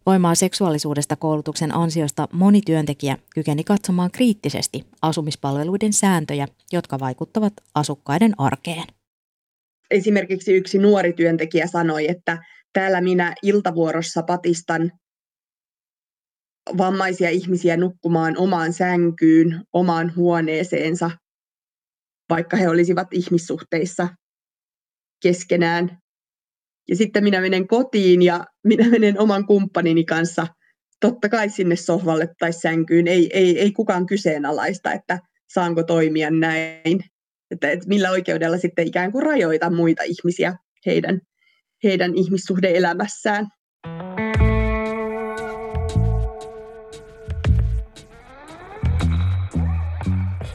Voimaa 0.07 0.35
seksuaalisuudesta 0.35 1.17
koulutuksen 1.17 1.75
ansiosta 1.75 2.29
moni 2.33 2.61
työntekijä 2.61 3.19
kykeni 3.35 3.65
katsomaan 3.65 4.11
kriittisesti 4.11 4.85
asumispalveluiden 5.03 5.93
sääntöjä, 5.93 6.49
jotka 6.73 7.01
vaikuttavat 7.01 7.53
asukkaiden 7.75 8.35
arkeen. 8.39 8.85
Esimerkiksi 9.91 10.53
yksi 10.53 10.79
nuori 10.79 11.13
työntekijä 11.13 11.67
sanoi, 11.67 12.11
että 12.11 12.39
täällä 12.73 13.01
minä 13.01 13.35
iltavuorossa 13.43 14.23
patistan 14.23 14.93
vammaisia 16.79 17.31
ihmisiä 17.31 17.77
nukkumaan 17.77 18.39
omaan 18.39 18.73
sänkyyn, 18.73 19.61
omaan 19.73 20.13
huoneeseensa 20.17 21.11
vaikka 22.31 22.57
he 22.57 22.69
olisivat 22.69 23.09
ihmissuhteissa 23.13 24.09
keskenään. 25.23 25.99
Ja 26.89 26.97
sitten 26.97 27.25
minä 27.25 27.41
menen 27.41 27.69
kotiin 27.69 28.23
ja 28.23 28.45
minä 28.65 28.89
menen 28.89 29.21
oman 29.21 29.47
kumppanini 29.47 30.05
kanssa 30.05 30.47
totta 31.01 31.29
kai 31.29 31.49
sinne 31.49 31.77
sohvalle 31.77 32.29
tai 32.39 32.53
sänkyyn. 32.53 33.09
Ei, 33.09 33.31
ei, 33.33 33.61
ei 33.61 33.73
kukaan 33.73 34.07
kyseenalaista, 34.07 34.93
että 34.93 35.19
saanko 35.53 35.83
toimia 35.83 36.31
näin. 36.31 37.05
Että, 37.51 37.71
että 37.71 37.89
millä 37.89 38.11
oikeudella 38.11 38.59
sitten 38.59 38.87
ikään 38.87 39.13
kuin 39.13 39.23
rajoita 39.27 39.71
muita 39.71 40.03
ihmisiä 40.03 40.55
heidän, 40.87 41.21
heidän 41.85 42.15
ihmissuhdeelämässään. 42.15 43.47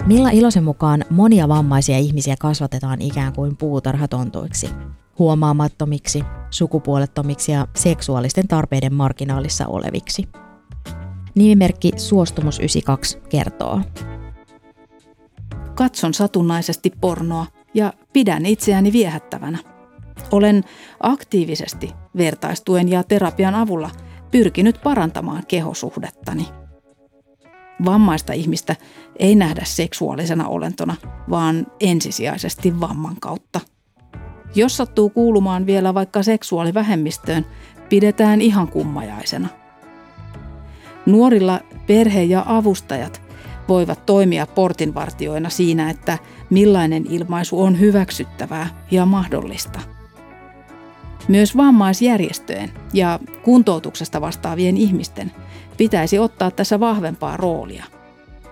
Milla 0.06 0.30
Ilosen 0.30 0.64
mukaan 0.64 1.06
monia 1.10 1.48
vammaisia 1.48 1.98
ihmisiä 1.98 2.36
kasvatetaan 2.40 3.02
ikään 3.02 3.34
kuin 3.34 3.58
puutarhatontuiksi, 3.58 4.70
huomaamattomiksi, 5.20 6.24
sukupuolettomiksi 6.50 7.52
ja 7.52 7.68
seksuaalisten 7.76 8.48
tarpeiden 8.48 8.94
marginaalissa 8.94 9.68
oleviksi. 9.68 10.28
Nimimerkki 11.36 11.92
Suostumus92 11.98 13.28
kertoo. 13.30 13.82
Katson 15.76 16.14
satunnaisesti 16.14 16.94
pornoa 17.02 17.46
ja 17.74 17.94
pidän 18.14 18.46
itseäni 18.46 18.94
viehättävänä. 18.94 19.58
Olen 20.32 20.64
aktiivisesti 21.00 21.92
vertaistuen 22.18 22.90
ja 22.90 23.04
terapian 23.04 23.56
avulla 23.56 23.90
pyrkinyt 24.32 24.80
parantamaan 24.84 25.44
kehosuhdettani– 25.48 26.48
Vammaista 27.86 28.34
ihmistä 28.34 28.76
ei 29.20 29.36
nähdä 29.36 29.62
seksuaalisena 29.66 30.48
olentona, 30.48 30.96
vaan 31.30 31.68
ensisijaisesti 31.80 32.80
vamman 32.80 33.16
kautta. 33.20 33.60
Jos 34.56 34.78
sattuu 34.78 35.10
kuulumaan 35.10 35.66
vielä 35.66 35.94
vaikka 35.94 36.24
seksuaalivähemmistöön, 36.24 37.46
pidetään 37.90 38.42
ihan 38.42 38.68
kummajaisena. 38.68 39.48
Nuorilla 41.06 41.60
perhe- 41.88 42.24
ja 42.24 42.44
avustajat 42.48 43.22
voivat 43.70 44.06
toimia 44.06 44.48
portinvartioina 44.48 45.50
siinä, 45.50 45.90
että 45.90 46.18
millainen 46.50 47.06
ilmaisu 47.10 47.62
on 47.62 47.80
hyväksyttävää 47.80 48.84
ja 48.92 49.06
mahdollista. 49.06 49.80
Myös 51.28 51.58
vammaisjärjestöjen 51.58 52.72
ja 52.94 53.20
kuntoutuksesta 53.44 54.22
vastaavien 54.22 54.78
ihmisten– 54.78 55.32
pitäisi 55.78 56.20
ottaa 56.20 56.52
tässä 56.52 56.80
vahvempaa 56.80 57.38
roolia. 57.38 57.84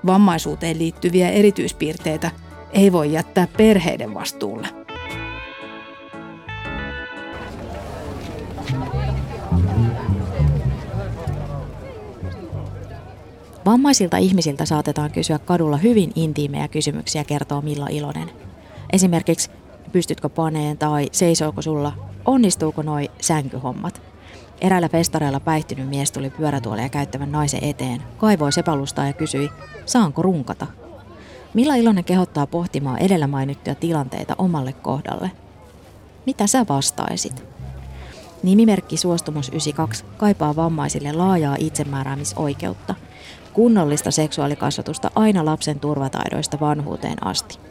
Vammaisuuteen 0.06 0.80
liittyviä 0.80 1.30
erityispiirteitä 1.30 2.32
ei 2.74 2.92
voi 2.92 3.14
jättää 3.14 3.48
perheiden 3.58 4.14
vastuulle. 4.14 4.68
Vammaisilta 13.66 14.18
ihmisiltä 14.18 14.66
saatetaan 14.66 15.12
kysyä 15.12 15.40
kadulla 15.40 15.78
hyvin 15.78 16.12
intiimejä 16.16 16.68
kysymyksiä, 16.68 17.24
kertoo 17.24 17.62
Milla 17.62 17.88
Ilonen. 17.90 18.32
Esimerkiksi, 18.94 19.50
pystytkö 19.92 20.30
paneen 20.30 20.78
tai 20.78 21.10
seisooko 21.12 21.62
sulla, 21.62 21.94
onnistuuko 22.26 22.82
noi 22.82 23.12
sänkyhommat– 23.22 24.02
Eräällä 24.62 24.90
festareilla 24.90 25.40
päihtynyt 25.40 25.90
mies 25.90 26.12
tuli 26.12 26.30
pyörätuolia 26.30 26.90
käyttävän 26.90 27.32
naisen 27.32 27.64
eteen, 27.64 28.02
kaivoi 28.18 28.52
sepalustaa 28.52 29.08
ja 29.08 29.14
kysyi, 29.14 29.50
saanko 29.86 30.22
runkata? 30.22 30.68
Milla 31.54 31.76
Ilonen 31.76 32.04
kehottaa 32.04 32.48
pohtimaan 32.48 33.00
edellä 33.00 33.28
mainittuja 33.28 33.76
tilanteita 33.76 34.36
omalle 34.38 34.74
kohdalle. 34.74 35.32
Mitä 36.26 36.48
sä 36.48 36.66
vastaisit? 36.70 37.44
Nimimerkki 38.44 38.98
Suostumus 38.98 39.50
92 39.50 40.06
kaipaa 40.18 40.56
vammaisille 40.56 41.14
laajaa 41.14 41.56
itsemääräämisoikeutta, 41.60 42.96
kunnollista 43.54 44.12
seksuaalikasvatusta 44.12 45.12
aina 45.16 45.46
lapsen 45.46 45.80
turvataidoista 45.80 46.60
vanhuuteen 46.60 47.28
asti– 47.28 47.60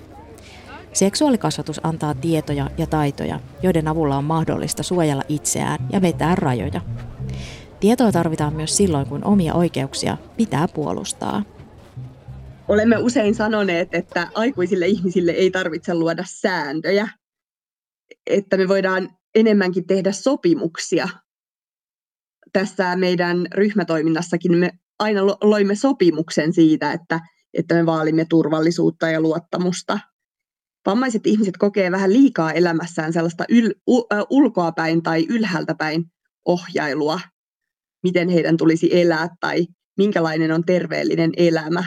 Seksuaalikasvatus 0.93 1.81
antaa 1.83 2.15
tietoja 2.15 2.71
ja 2.79 2.87
taitoja, 2.87 3.41
joiden 3.63 3.89
avulla 3.89 4.17
on 4.17 4.25
mahdollista 4.25 4.83
suojella 4.83 5.23
itseään 5.29 5.89
ja 5.93 6.03
vetää 6.03 6.35
rajoja. 6.35 6.81
Tietoa 7.81 8.13
tarvitaan 8.13 8.55
myös 8.55 8.77
silloin, 8.77 9.07
kun 9.07 9.25
omia 9.25 9.55
oikeuksia 9.55 10.17
pitää 10.37 10.69
puolustaa. 10.69 11.43
Olemme 12.69 12.99
usein 12.99 13.35
sanoneet, 13.35 13.95
että 13.95 14.29
aikuisille 14.35 14.87
ihmisille 14.87 15.31
ei 15.31 15.51
tarvitse 15.51 15.95
luoda 15.95 16.25
sääntöjä, 16.27 17.09
että 18.27 18.57
me 18.57 18.69
voidaan 18.69 19.09
enemmänkin 19.35 19.87
tehdä 19.87 20.13
sopimuksia. 20.13 21.09
Tässä 22.53 22.97
meidän 22.97 23.47
ryhmätoiminnassakin 23.55 24.57
me 24.57 24.71
aina 24.99 25.27
loimme 25.27 25.75
sopimuksen 25.75 26.53
siitä, 26.53 26.93
että, 26.93 27.21
että 27.55 27.75
me 27.75 27.87
vaalimme 27.87 28.27
turvallisuutta 28.29 29.09
ja 29.09 29.21
luottamusta 29.21 29.99
vammaiset 30.87 31.27
ihmiset 31.27 31.57
kokee 31.57 31.91
vähän 31.91 32.13
liikaa 32.13 32.53
elämässään 32.53 33.13
sellaista 33.13 33.45
yl, 33.49 33.71
u, 33.91 34.07
ulkoapäin 34.31 35.03
tai 35.03 35.27
ylhäältä-päin 35.29 36.05
ohjailua, 36.47 37.21
miten 38.03 38.29
heidän 38.29 38.57
tulisi 38.57 39.01
elää 39.01 39.29
tai 39.41 39.67
minkälainen 39.97 40.53
on 40.53 40.65
terveellinen 40.65 41.31
elämä. 41.37 41.85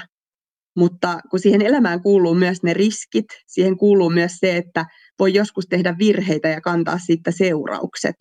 Mutta 0.78 1.20
kun 1.30 1.40
siihen 1.40 1.62
elämään 1.62 2.02
kuuluu 2.02 2.36
myös 2.36 2.64
ne 2.64 2.74
riskit, 2.74 3.26
siihen 3.48 3.78
kuuluu 3.78 4.10
myös 4.10 4.32
se, 4.40 4.58
että 4.58 4.86
voi 5.20 5.34
joskus 5.34 5.66
tehdä 5.70 5.96
virheitä 6.00 6.48
ja 6.48 6.62
kantaa 6.62 6.98
siitä 7.06 7.32
seuraukset. 7.32 8.16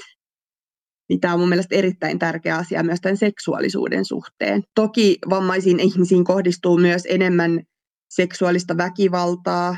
Niin 1.08 1.20
tämä 1.20 1.34
on 1.34 1.40
mun 1.40 1.48
mielestä 1.48 1.74
erittäin 1.74 2.18
tärkeä 2.18 2.56
asia 2.56 2.82
myös 2.82 3.00
tämän 3.00 3.16
seksuaalisuuden 3.16 4.04
suhteen. 4.04 4.62
Toki 4.74 5.18
vammaisiin 5.30 5.80
ihmisiin 5.80 6.24
kohdistuu 6.24 6.78
myös 6.78 7.02
enemmän 7.08 7.62
seksuaalista 8.10 8.76
väkivaltaa, 8.76 9.76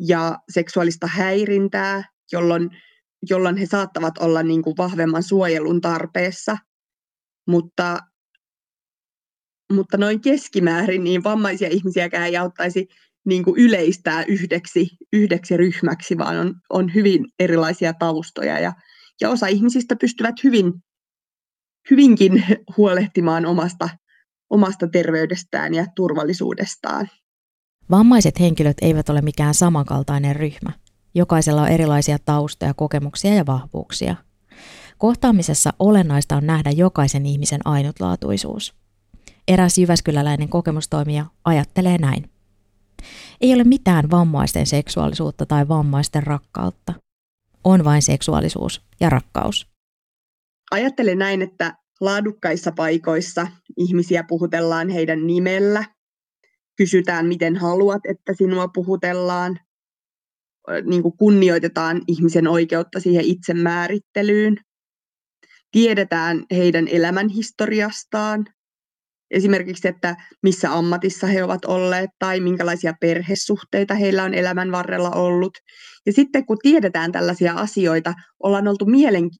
ja 0.00 0.38
seksuaalista 0.52 1.06
häirintää, 1.06 2.04
jolloin, 2.32 2.70
jolloin 3.30 3.56
he 3.56 3.66
saattavat 3.66 4.18
olla 4.18 4.42
niin 4.42 4.62
kuin 4.62 4.76
vahvemman 4.78 5.22
suojelun 5.22 5.80
tarpeessa. 5.80 6.56
Mutta, 7.48 7.98
mutta 9.72 9.96
noin 9.96 10.20
keskimäärin 10.20 11.04
niin 11.04 11.24
vammaisia 11.24 11.68
ihmisiäkään 11.68 12.26
ei 12.26 12.36
auttaisi 12.36 12.86
niin 13.26 13.44
kuin 13.44 13.60
yleistää 13.60 14.24
yhdeksi, 14.24 14.88
yhdeksi 15.12 15.56
ryhmäksi, 15.56 16.18
vaan 16.18 16.36
on, 16.36 16.54
on 16.70 16.94
hyvin 16.94 17.24
erilaisia 17.38 17.92
taustoja. 17.92 18.58
Ja, 18.58 18.72
ja 19.20 19.30
osa 19.30 19.46
ihmisistä 19.46 19.96
pystyvät 20.00 20.34
hyvin, 20.44 20.72
hyvinkin 21.90 22.44
huolehtimaan 22.76 23.46
omasta, 23.46 23.88
omasta 24.50 24.88
terveydestään 24.88 25.74
ja 25.74 25.86
turvallisuudestaan. 25.96 27.08
Vammaiset 27.90 28.40
henkilöt 28.40 28.76
eivät 28.82 29.08
ole 29.08 29.22
mikään 29.22 29.54
samankaltainen 29.54 30.36
ryhmä. 30.36 30.72
Jokaisella 31.14 31.62
on 31.62 31.68
erilaisia 31.68 32.18
taustoja, 32.18 32.74
kokemuksia 32.74 33.34
ja 33.34 33.46
vahvuuksia. 33.46 34.16
Kohtaamisessa 34.98 35.72
olennaista 35.78 36.36
on 36.36 36.46
nähdä 36.46 36.70
jokaisen 36.70 37.26
ihmisen 37.26 37.60
ainutlaatuisuus. 37.64 38.74
Eräs 39.48 39.78
jyväskyläläinen 39.78 40.48
kokemustoimija 40.48 41.26
ajattelee 41.44 41.98
näin. 41.98 42.30
Ei 43.40 43.54
ole 43.54 43.64
mitään 43.64 44.10
vammaisten 44.10 44.66
seksuaalisuutta 44.66 45.46
tai 45.46 45.68
vammaisten 45.68 46.22
rakkautta. 46.22 46.94
On 47.64 47.84
vain 47.84 48.02
seksuaalisuus 48.02 48.82
ja 49.00 49.10
rakkaus. 49.10 49.66
Ajattelen 50.70 51.18
näin, 51.18 51.42
että 51.42 51.74
laadukkaissa 52.00 52.72
paikoissa 52.72 53.46
ihmisiä 53.76 54.24
puhutellaan 54.28 54.88
heidän 54.88 55.26
nimellä 55.26 55.84
kysytään, 56.76 57.26
miten 57.26 57.56
haluat, 57.56 58.00
että 58.08 58.34
sinua 58.34 58.68
puhutellaan, 58.68 59.58
niin 60.84 61.02
kuin 61.02 61.16
kunnioitetaan 61.16 62.02
ihmisen 62.08 62.48
oikeutta 62.48 63.00
siihen 63.00 63.24
itsemäärittelyyn, 63.24 64.56
tiedetään 65.70 66.44
heidän 66.50 66.88
elämänhistoriastaan, 66.88 68.44
esimerkiksi, 69.30 69.88
että 69.88 70.16
missä 70.42 70.72
ammatissa 70.72 71.26
he 71.26 71.44
ovat 71.44 71.64
olleet 71.64 72.10
tai 72.18 72.40
minkälaisia 72.40 72.94
perhesuhteita 73.00 73.94
heillä 73.94 74.24
on 74.24 74.34
elämän 74.34 74.72
varrella 74.72 75.10
ollut. 75.10 75.52
Ja 76.06 76.12
sitten 76.12 76.46
kun 76.46 76.58
tiedetään 76.62 77.12
tällaisia 77.12 77.52
asioita, 77.52 78.14
ollaan 78.42 78.68
oltu 78.68 78.86
mielen, 78.86 79.30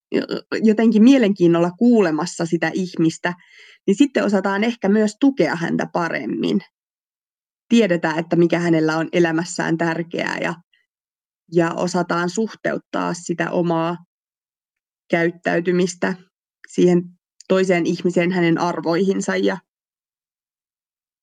jotenkin 0.53 1.03
mielenkiinnolla 1.03 1.71
kuulemassa 1.71 2.47
sitä 2.47 2.71
ihmistä, 2.75 3.35
niin 3.87 3.95
sitten 3.95 4.25
osataan 4.25 4.65
ehkä 4.65 4.89
myös 4.89 5.17
tukea 5.21 5.57
häntä 5.57 5.87
paremmin 5.93 6.61
tiedetään, 7.69 8.19
että 8.19 8.37
mikä 8.37 8.59
hänellä 8.59 8.97
on 8.97 9.09
elämässään 9.13 9.79
tärkeää 9.79 10.39
ja, 10.41 10.55
ja 11.53 11.73
osataan 11.73 12.31
suhteuttaa 12.31 13.15
sitä 13.15 13.51
omaa 13.51 13.97
käyttäytymistä 15.11 16.15
siihen 16.69 17.03
toiseen 17.49 17.87
ihmiseen, 17.87 18.33
hänen 18.33 18.59
arvoihinsa 18.59 19.37
ja 19.37 19.59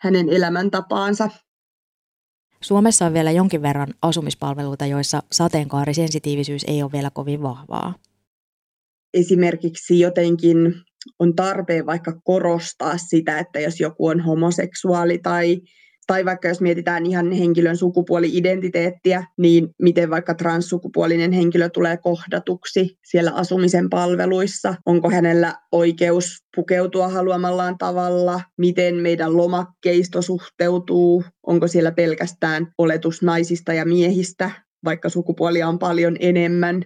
hänen 0.02 0.30
elämäntapaansa. 0.30 1.30
Suomessa 2.62 3.06
on 3.06 3.14
vielä 3.14 3.32
jonkin 3.32 3.62
verran 3.62 3.94
asumispalveluita, 4.02 4.86
joissa 4.86 5.24
sateenkaarisensitiivisyys 5.32 6.64
ei 6.68 6.84
ole 6.84 6.92
vielä 6.92 7.10
kovin 7.14 7.42
vahvaa. 7.42 7.94
Esimerkiksi 9.14 10.00
jotenkin 10.00 10.58
on 11.20 11.36
tarpeen 11.36 11.86
vaikka 11.86 12.22
korostaa 12.24 12.98
sitä, 12.98 13.40
että 13.40 13.60
jos 13.60 13.80
joku 13.80 14.08
on 14.08 14.20
homoseksuaali 14.20 15.18
tai 15.18 15.62
tai 16.08 16.26
vaikka 16.26 16.48
jos 16.48 16.62
mietitään 16.62 17.06
ihan 17.06 17.32
henkilön 17.32 17.78
sukupuoli-identiteettiä, 17.78 19.26
niin 19.38 19.70
miten 19.82 20.10
vaikka 20.10 20.34
transsukupuolinen 20.34 21.32
henkilö 21.32 21.70
tulee 21.70 21.98
kohdatuksi 21.98 22.98
siellä 23.04 23.32
asumisen 23.32 23.90
palveluissa, 23.90 24.76
onko 24.86 25.10
hänellä 25.10 25.56
oikeus 25.72 26.38
pukeutua 26.56 27.08
haluamallaan 27.08 27.78
tavalla, 27.78 28.42
miten 28.58 28.96
meidän 28.96 29.38
lomakkeisto 29.38 30.22
suhteutuu, 30.22 31.24
onko 31.48 31.68
siellä 31.68 31.92
pelkästään 31.92 32.68
oletus 32.78 33.22
naisista 33.22 33.74
ja 33.74 33.86
miehistä, 33.86 34.52
vaikka 34.86 35.10
sukupuolia 35.10 35.68
on 35.68 35.80
paljon 35.80 36.18
enemmän. 36.20 36.84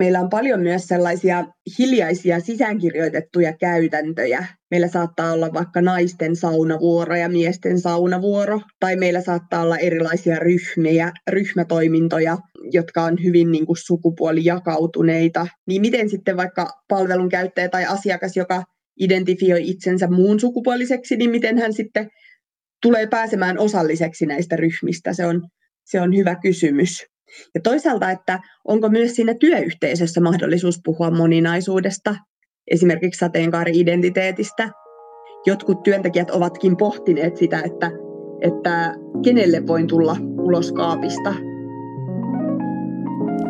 Meillä 0.00 0.20
on 0.20 0.30
paljon 0.30 0.60
myös 0.60 0.82
sellaisia 0.86 1.44
hiljaisia 1.78 2.40
sisäänkirjoitettuja 2.40 3.52
käytäntöjä. 3.52 4.46
Meillä 4.70 4.88
saattaa 4.88 5.32
olla 5.32 5.52
vaikka 5.52 5.80
naisten 5.82 6.36
saunavuoro 6.36 7.16
ja 7.16 7.28
miesten 7.28 7.80
saunavuoro, 7.80 8.60
tai 8.80 8.96
meillä 8.96 9.20
saattaa 9.20 9.62
olla 9.62 9.78
erilaisia 9.78 10.36
ryhmiä, 10.36 11.12
ryhmätoimintoja, 11.30 12.38
jotka 12.72 13.02
on 13.02 13.16
hyvin 13.22 13.52
niin 13.52 13.66
kuin 13.66 13.76
sukupuolijakautuneita. 13.76 15.46
Niin 15.66 15.80
miten 15.80 16.10
sitten 16.10 16.36
vaikka 16.36 16.70
palvelun 16.88 17.28
käyttäjä 17.28 17.68
tai 17.68 17.84
asiakas, 17.84 18.36
joka 18.36 18.62
identifioi 19.00 19.68
itsensä 19.68 20.06
muun 20.06 20.40
sukupuoliseksi, 20.40 21.16
niin 21.16 21.30
miten 21.30 21.58
hän 21.58 21.72
sitten 21.72 22.08
tulee 22.82 23.06
pääsemään 23.06 23.58
osalliseksi 23.58 24.26
näistä 24.26 24.56
ryhmistä? 24.56 25.12
Se 25.12 25.26
on, 25.26 25.48
se 25.84 26.00
on 26.00 26.16
hyvä 26.16 26.36
kysymys. 26.42 27.09
Ja 27.54 27.60
toisaalta, 27.60 28.10
että 28.10 28.40
onko 28.64 28.88
myös 28.88 29.14
siinä 29.14 29.34
työyhteisössä 29.34 30.20
mahdollisuus 30.20 30.80
puhua 30.84 31.10
moninaisuudesta, 31.10 32.16
esimerkiksi 32.70 33.18
sateenkaari-identiteetistä. 33.18 34.70
Jotkut 35.46 35.82
työntekijät 35.82 36.30
ovatkin 36.30 36.76
pohtineet 36.76 37.36
sitä, 37.36 37.62
että, 37.64 37.90
että 38.40 38.94
kenelle 39.24 39.66
voin 39.66 39.86
tulla 39.86 40.16
ulos 40.20 40.72
kaapista. 40.72 41.34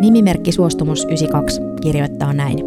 Nimimerkki 0.01 0.53
Suostumus 0.53 1.05
92 1.05 1.61
kirjoittaa 1.83 2.33
näin. 2.33 2.59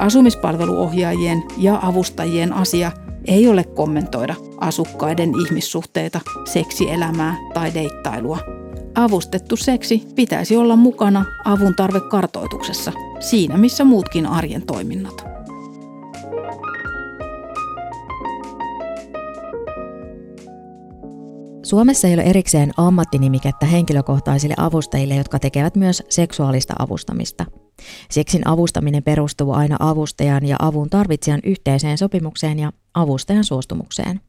Asumispalveluohjaajien 0.00 1.42
ja 1.58 1.78
avustajien 1.82 2.52
asia– 2.52 2.92
ei 3.26 3.48
ole 3.48 3.64
kommentoida 3.64 4.34
asukkaiden 4.60 5.32
ihmissuhteita, 5.46 6.20
seksielämää 6.44 7.36
tai 7.54 7.74
deittailua. 7.74 8.38
Avustettu 8.94 9.56
seksi 9.56 10.02
pitäisi 10.14 10.56
olla 10.56 10.76
mukana 10.76 11.24
avun 11.44 11.74
tarvekartoituksessa, 11.74 12.92
siinä 13.20 13.56
missä 13.56 13.84
muutkin 13.84 14.26
arjen 14.26 14.66
toiminnot. 14.66 15.35
Suomessa 21.66 22.08
ei 22.08 22.14
ole 22.14 22.22
erikseen 22.22 22.72
ammattinimikettä 22.76 23.66
henkilökohtaisille 23.66 24.54
avustajille, 24.56 25.14
jotka 25.14 25.38
tekevät 25.38 25.76
myös 25.76 26.02
seksuaalista 26.08 26.74
avustamista– 26.78 27.44
Seksin 28.10 28.48
avustaminen 28.48 29.02
perustuu 29.02 29.52
aina 29.52 29.76
avustajan 29.80 30.46
ja 30.46 30.56
avun 30.58 30.90
tarvitsijan 30.90 31.40
yhteiseen 31.44 31.98
sopimukseen 31.98 32.58
ja 32.58 32.72
avustajan 32.94 33.44
suostumukseen. 33.44 34.20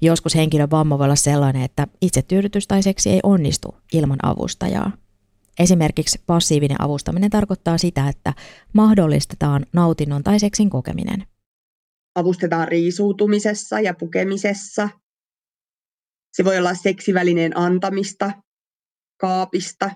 Joskus 0.00 0.34
henkilön 0.34 0.70
vamma 0.70 0.98
voi 0.98 1.04
olla 1.04 1.16
sellainen, 1.16 1.62
että 1.62 1.86
itsetyydytys 2.00 2.66
tai 2.66 2.82
seksi 2.82 3.10
ei 3.10 3.20
onnistu 3.22 3.74
ilman 3.92 4.18
avustajaa. 4.22 4.92
Esimerkiksi 5.58 6.20
passiivinen 6.26 6.80
avustaminen 6.80 7.30
tarkoittaa 7.30 7.78
sitä, 7.78 8.08
että 8.08 8.32
mahdollistetaan 8.72 9.66
nautinnon 9.72 10.22
tai 10.22 10.40
seksin 10.40 10.70
kokeminen. 10.70 11.24
Avustetaan 12.14 12.68
riisuutumisessa 12.68 13.80
ja 13.80 13.94
pukemisessa. 13.94 14.88
Se 16.32 16.44
voi 16.44 16.58
olla 16.58 16.74
seksivälineen 16.74 17.56
antamista, 17.56 18.32
kaapista 19.20 19.90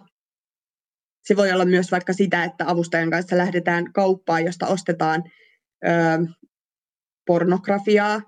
se 1.26 1.36
voi 1.36 1.52
olla 1.52 1.64
myös 1.64 1.90
vaikka 1.90 2.12
sitä, 2.12 2.44
että 2.44 2.64
avustajan 2.70 3.10
kanssa 3.10 3.36
lähdetään 3.36 3.92
kauppaan, 3.92 4.44
josta 4.44 4.66
ostetaan 4.66 5.24
ö, 5.84 5.88
pornografiaa, 7.26 8.22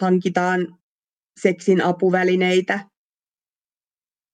hankitaan 0.00 0.78
seksin 1.42 1.84
apuvälineitä, 1.84 2.80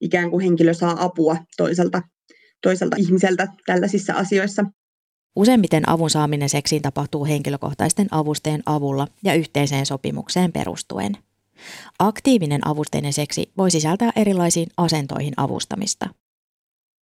ikään 0.01 0.31
kuin 0.31 0.45
henkilö 0.45 0.75
saa 0.75 1.05
apua 1.05 1.37
toiselta, 1.57 2.03
toiselta 2.63 2.97
ihmiseltä 2.99 3.49
tällaisissa 3.67 4.15
asioissa. 4.15 4.65
Useimmiten 5.37 5.89
avun 5.89 6.11
saaminen 6.11 6.49
seksiin 6.49 6.83
tapahtuu 6.83 7.25
henkilökohtaisten 7.25 8.07
avusteen 8.11 8.63
avulla 8.67 9.09
ja 9.25 9.35
yhteiseen 9.35 9.87
sopimukseen 9.87 10.53
perustuen. 10.53 11.19
Aktiivinen 11.99 12.67
avusteinen 12.67 13.13
seksi 13.13 13.53
voi 13.57 13.71
sisältää 13.71 14.13
erilaisiin 14.17 14.67
asentoihin 14.77 15.35
avustamista 15.37 16.09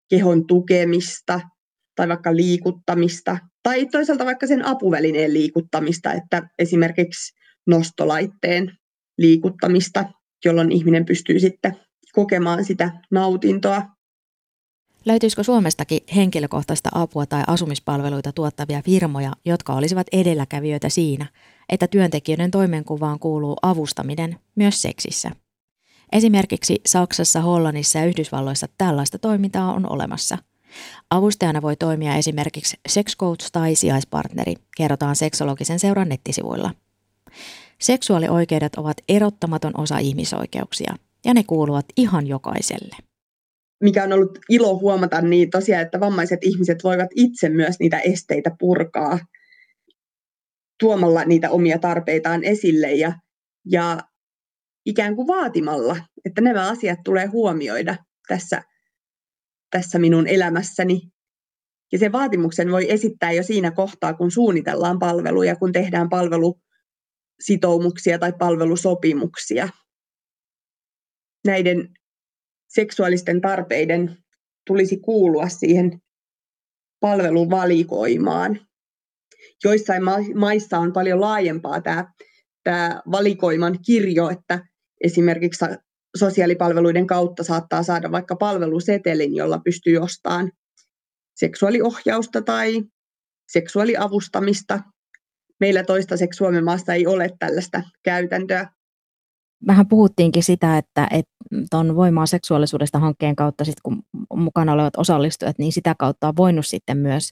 kehon 0.10 0.48
tukemista 0.48 1.42
tai 1.96 2.08
vaikka 2.08 2.36
liikuttamista 2.36 3.38
tai 3.64 3.86
toisaalta 3.86 4.26
vaikka 4.26 4.48
sen 4.48 4.66
apuvälineen 4.66 5.34
liikuttamista, 5.34 6.14
että 6.14 6.50
esimerkiksi 6.60 7.34
nostolaitteen 7.68 8.78
liikuttamista, 9.18 10.06
jolloin 10.46 10.72
ihminen 10.72 11.06
pystyy 11.06 11.40
sitten 11.40 11.76
kokemaan 12.14 12.66
sitä 12.66 12.92
nautintoa. 13.12 13.82
Löytyisikö 15.06 15.44
Suomestakin 15.44 16.00
henkilökohtaista 16.16 16.90
apua 16.94 17.26
tai 17.26 17.44
asumispalveluita 17.48 18.32
tuottavia 18.32 18.82
firmoja, 18.82 19.34
jotka 19.46 19.74
olisivat 19.74 20.08
edelläkävijöitä 20.12 20.90
siinä, 20.90 21.26
että 21.70 21.88
työntekijöiden 21.88 22.52
toimenkuvaan 22.52 23.20
kuuluu 23.20 23.58
avustaminen 23.62 24.40
myös 24.56 24.82
seksissä? 24.82 25.32
Esimerkiksi 26.12 26.82
Saksassa, 26.86 27.42
Hollannissa 27.42 28.00
ja 28.00 28.06
Yhdysvalloissa 28.06 28.68
tällaista 28.78 29.20
toimintaa 29.20 29.74
on 29.74 29.92
olemassa. 29.92 30.38
Avustajana 31.10 31.62
voi 31.62 31.76
toimia 31.76 32.16
esimerkiksi 32.16 32.78
sex 32.88 33.18
coach 33.18 33.50
tai 33.52 33.76
sijaispartneri, 33.76 34.54
kerrotaan 34.78 35.16
seksologisen 35.16 35.80
seuran 35.80 36.10
nettisivuilla. 36.10 36.74
Seksuaalioikeudet 37.80 38.76
ovat 38.76 38.98
erottamaton 39.10 39.74
osa 39.78 39.98
ihmisoikeuksia, 39.98 40.96
ja 41.26 41.34
ne 41.34 41.44
kuuluvat 41.44 41.86
ihan 41.98 42.28
jokaiselle. 42.28 43.09
Mikä 43.84 44.04
on 44.04 44.14
ollut 44.14 44.40
ilo 44.50 44.80
huomata, 44.80 45.22
niin 45.22 45.50
tosiaan, 45.50 45.82
että 45.82 46.00
vammaiset 46.00 46.40
ihmiset 46.42 46.84
voivat 46.84 47.10
itse 47.16 47.50
myös 47.50 47.80
niitä 47.80 48.00
esteitä 48.00 48.52
purkaa 48.60 49.20
tuomalla 50.80 51.26
niitä 51.26 51.50
omia 51.50 51.80
tarpeitaan 51.80 52.44
esille 52.44 52.92
ja, 52.92 53.14
ja 53.66 54.00
ikään 54.86 55.16
kuin 55.16 55.28
vaatimalla, 55.28 55.98
että 56.26 56.42
nämä 56.42 56.70
asiat 56.70 57.00
tulee 57.06 57.26
huomioida 57.26 57.96
tässä, 58.28 58.64
tässä 59.72 60.00
minun 60.00 60.28
elämässäni. 60.28 61.02
Ja 61.92 62.00
sen 62.00 62.12
vaatimuksen 62.12 62.72
voi 62.72 62.92
esittää 62.92 63.32
jo 63.32 63.44
siinä 63.44 63.72
kohtaa, 63.72 64.14
kun 64.14 64.32
suunnitellaan 64.32 65.00
palveluja, 65.00 65.56
kun 65.56 65.72
tehdään 65.72 66.10
palvelusitoumuksia 66.10 68.20
tai 68.20 68.34
palvelusopimuksia. 68.40 69.70
Näiden 71.46 71.90
seksuaalisten 72.70 73.42
tarpeiden 73.42 74.18
tulisi 74.68 74.98
kuulua 74.98 75.50
siihen 75.50 76.02
palveluvalikoimaan. 77.00 78.60
Joissain 79.64 80.04
maissa 80.36 80.78
on 80.78 80.94
paljon 80.94 81.22
laajempaa 81.22 81.82
tämä, 81.82 82.14
tämä 82.64 83.02
valikoiman 83.12 83.80
kirjo, 83.86 84.30
että 84.30 84.68
esimerkiksi 85.04 85.66
sosiaalipalveluiden 86.18 87.08
kautta 87.08 87.44
saattaa 87.44 87.84
saada 87.84 88.12
vaikka 88.12 88.36
palvelusetelin, 88.36 89.36
jolla 89.36 89.60
pystyy 89.60 89.98
ostamaan 89.98 90.52
seksuaaliohjausta 91.36 92.42
tai 92.42 92.84
seksuaaliavustamista. 93.52 94.80
Meillä 95.60 95.84
toistaiseksi 95.84 96.38
Suomen 96.38 96.64
maassa 96.64 96.94
ei 96.94 97.08
ole 97.08 97.30
tällaista 97.40 97.84
käytäntöä. 98.04 98.70
Vähän 99.68 99.88
puhuttiinkin 99.88 100.44
sitä, 100.44 100.78
että 100.78 101.08
tuon 101.72 101.96
Voimaa 101.96 102.26
seksuaalisuudesta 102.26 103.00
hankkeen 103.00 103.36
kautta, 103.36 103.66
sit 103.66 103.82
kun 103.84 104.02
mukana 104.36 104.74
olevat 104.74 104.96
osallistujat, 104.98 105.58
niin 105.60 105.72
sitä 105.72 105.96
kautta 106.00 106.28
on 106.28 106.38
voinut 106.38 106.66
sitten 106.66 106.98
myös 106.98 107.30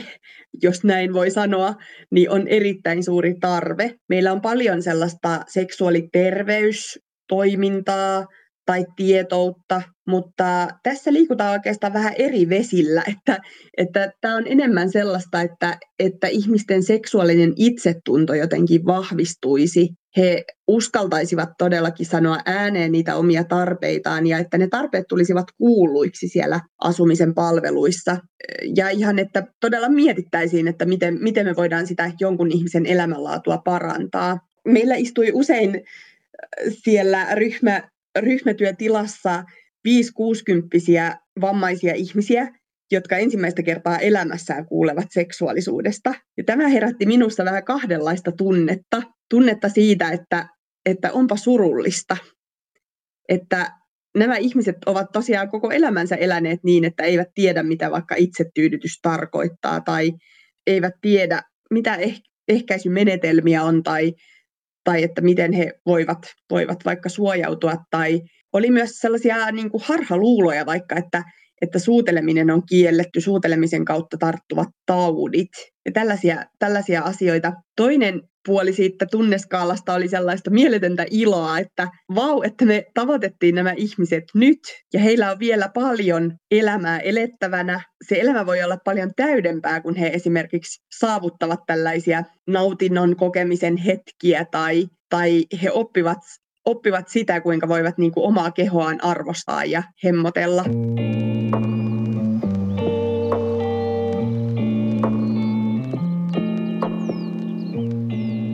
jos 0.61 0.83
näin 0.83 1.13
voi 1.13 1.31
sanoa, 1.31 1.73
niin 2.11 2.29
on 2.29 2.47
erittäin 2.47 3.03
suuri 3.03 3.35
tarve. 3.39 3.95
Meillä 4.09 4.31
on 4.31 4.41
paljon 4.41 4.81
sellaista 4.81 5.41
seksuaaliterveystoimintaa 5.47 8.25
tai 8.65 8.85
tietoutta, 8.95 9.81
mutta 10.07 10.67
tässä 10.83 11.13
liikutaan 11.13 11.51
oikeastaan 11.51 11.93
vähän 11.93 12.13
eri 12.17 12.49
vesillä, 12.49 13.03
että, 13.17 13.39
että 13.77 14.11
tämä 14.21 14.35
on 14.35 14.43
enemmän 14.47 14.91
sellaista, 14.91 15.41
että, 15.41 15.77
että 15.99 16.27
ihmisten 16.27 16.83
seksuaalinen 16.83 17.53
itsetunto 17.55 18.33
jotenkin 18.33 18.85
vahvistuisi 18.85 19.89
he 20.17 20.43
uskaltaisivat 20.67 21.49
todellakin 21.57 22.05
sanoa 22.05 22.37
ääneen 22.45 22.91
niitä 22.91 23.15
omia 23.15 23.43
tarpeitaan 23.43 24.27
ja 24.27 24.37
että 24.37 24.57
ne 24.57 24.67
tarpeet 24.67 25.05
tulisivat 25.09 25.45
kuuluiksi 25.57 26.27
siellä 26.27 26.59
asumisen 26.81 27.33
palveluissa. 27.33 28.17
Ja 28.75 28.89
ihan, 28.89 29.19
että 29.19 29.47
todella 29.61 29.89
mietittäisiin, 29.89 30.67
että 30.67 30.85
miten, 30.85 31.17
miten 31.21 31.45
me 31.45 31.55
voidaan 31.55 31.87
sitä 31.87 32.11
jonkun 32.19 32.51
ihmisen 32.51 32.85
elämänlaatua 32.85 33.57
parantaa. 33.57 34.39
Meillä 34.65 34.95
istui 34.95 35.31
usein 35.33 35.81
siellä 36.83 37.27
ryhmä, 37.35 37.89
ryhmätyötilassa 38.19 39.43
5-60 39.87 39.91
vammaisia 41.41 41.93
ihmisiä, 41.93 42.47
jotka 42.91 43.17
ensimmäistä 43.17 43.63
kertaa 43.63 43.99
elämässään 43.99 44.65
kuulevat 44.65 45.07
seksuaalisuudesta. 45.09 46.13
Ja 46.37 46.43
tämä 46.43 46.67
herätti 46.67 47.05
minussa 47.05 47.45
vähän 47.45 47.63
kahdenlaista 47.63 48.31
tunnetta. 48.31 49.01
Tunnetta 49.29 49.69
siitä, 49.69 50.09
että, 50.09 50.47
että 50.85 51.11
onpa 51.11 51.37
surullista, 51.37 52.17
että 53.29 53.71
nämä 54.17 54.37
ihmiset 54.37 54.75
ovat 54.85 55.11
tosiaan 55.13 55.49
koko 55.49 55.71
elämänsä 55.71 56.15
eläneet 56.15 56.59
niin, 56.63 56.85
että 56.85 57.03
eivät 57.03 57.27
tiedä, 57.35 57.63
mitä 57.63 57.91
vaikka 57.91 58.15
itsetyydytys 58.17 58.99
tarkoittaa, 59.01 59.81
tai 59.81 60.11
eivät 60.67 60.93
tiedä, 61.01 61.41
mitä 61.71 61.95
eh- 61.95 62.21
ehkäisymenetelmiä 62.47 63.63
on, 63.63 63.83
tai, 63.83 64.13
tai 64.85 65.03
että 65.03 65.21
miten 65.21 65.53
he 65.53 65.73
voivat, 65.85 66.33
voivat 66.49 66.85
vaikka 66.85 67.09
suojautua, 67.09 67.75
tai 67.89 68.21
oli 68.53 68.71
myös 68.71 68.91
sellaisia 68.91 69.51
niin 69.51 69.69
kuin 69.69 69.83
harhaluuloja 69.85 70.65
vaikka, 70.65 70.95
että 70.95 71.23
että 71.65 71.79
suuteleminen 71.79 72.51
on 72.51 72.61
kielletty, 72.69 73.21
suutelemisen 73.21 73.85
kautta 73.85 74.17
tarttuvat 74.17 74.67
taudit 74.85 75.49
ja 75.85 75.91
tällaisia, 75.91 76.45
tällaisia 76.59 77.01
asioita. 77.01 77.53
Toinen 77.75 78.21
puoli 78.45 78.73
siitä 78.73 79.05
tunneskaalasta 79.11 79.93
oli 79.93 80.07
sellaista 80.07 80.49
mieletöntä 80.49 81.05
iloa, 81.11 81.59
että 81.59 81.87
vau, 82.15 82.41
että 82.41 82.65
me 82.65 82.85
tavoitettiin 82.93 83.55
nämä 83.55 83.73
ihmiset 83.77 84.23
nyt 84.35 84.59
ja 84.93 84.99
heillä 84.99 85.31
on 85.31 85.39
vielä 85.39 85.69
paljon 85.73 86.33
elämää 86.51 86.99
elettävänä. 86.99 87.81
Se 88.07 88.19
elämä 88.19 88.45
voi 88.45 88.63
olla 88.63 88.77
paljon 88.85 89.11
täydempää, 89.15 89.81
kun 89.81 89.95
he 89.95 90.07
esimerkiksi 90.07 90.79
saavuttavat 90.99 91.59
tällaisia 91.67 92.23
nautinnon 92.47 93.15
kokemisen 93.15 93.77
hetkiä 93.77 94.45
tai, 94.51 94.87
tai 95.09 95.45
he 95.63 95.71
oppivat 95.71 96.19
oppivat 96.65 97.07
sitä, 97.07 97.41
kuinka 97.41 97.67
voivat 97.67 97.97
niin 97.97 98.11
kuin 98.11 98.25
omaa 98.25 98.51
kehoaan 98.51 99.03
arvostaa 99.03 99.65
ja 99.65 99.83
hemmotella. 100.03 100.63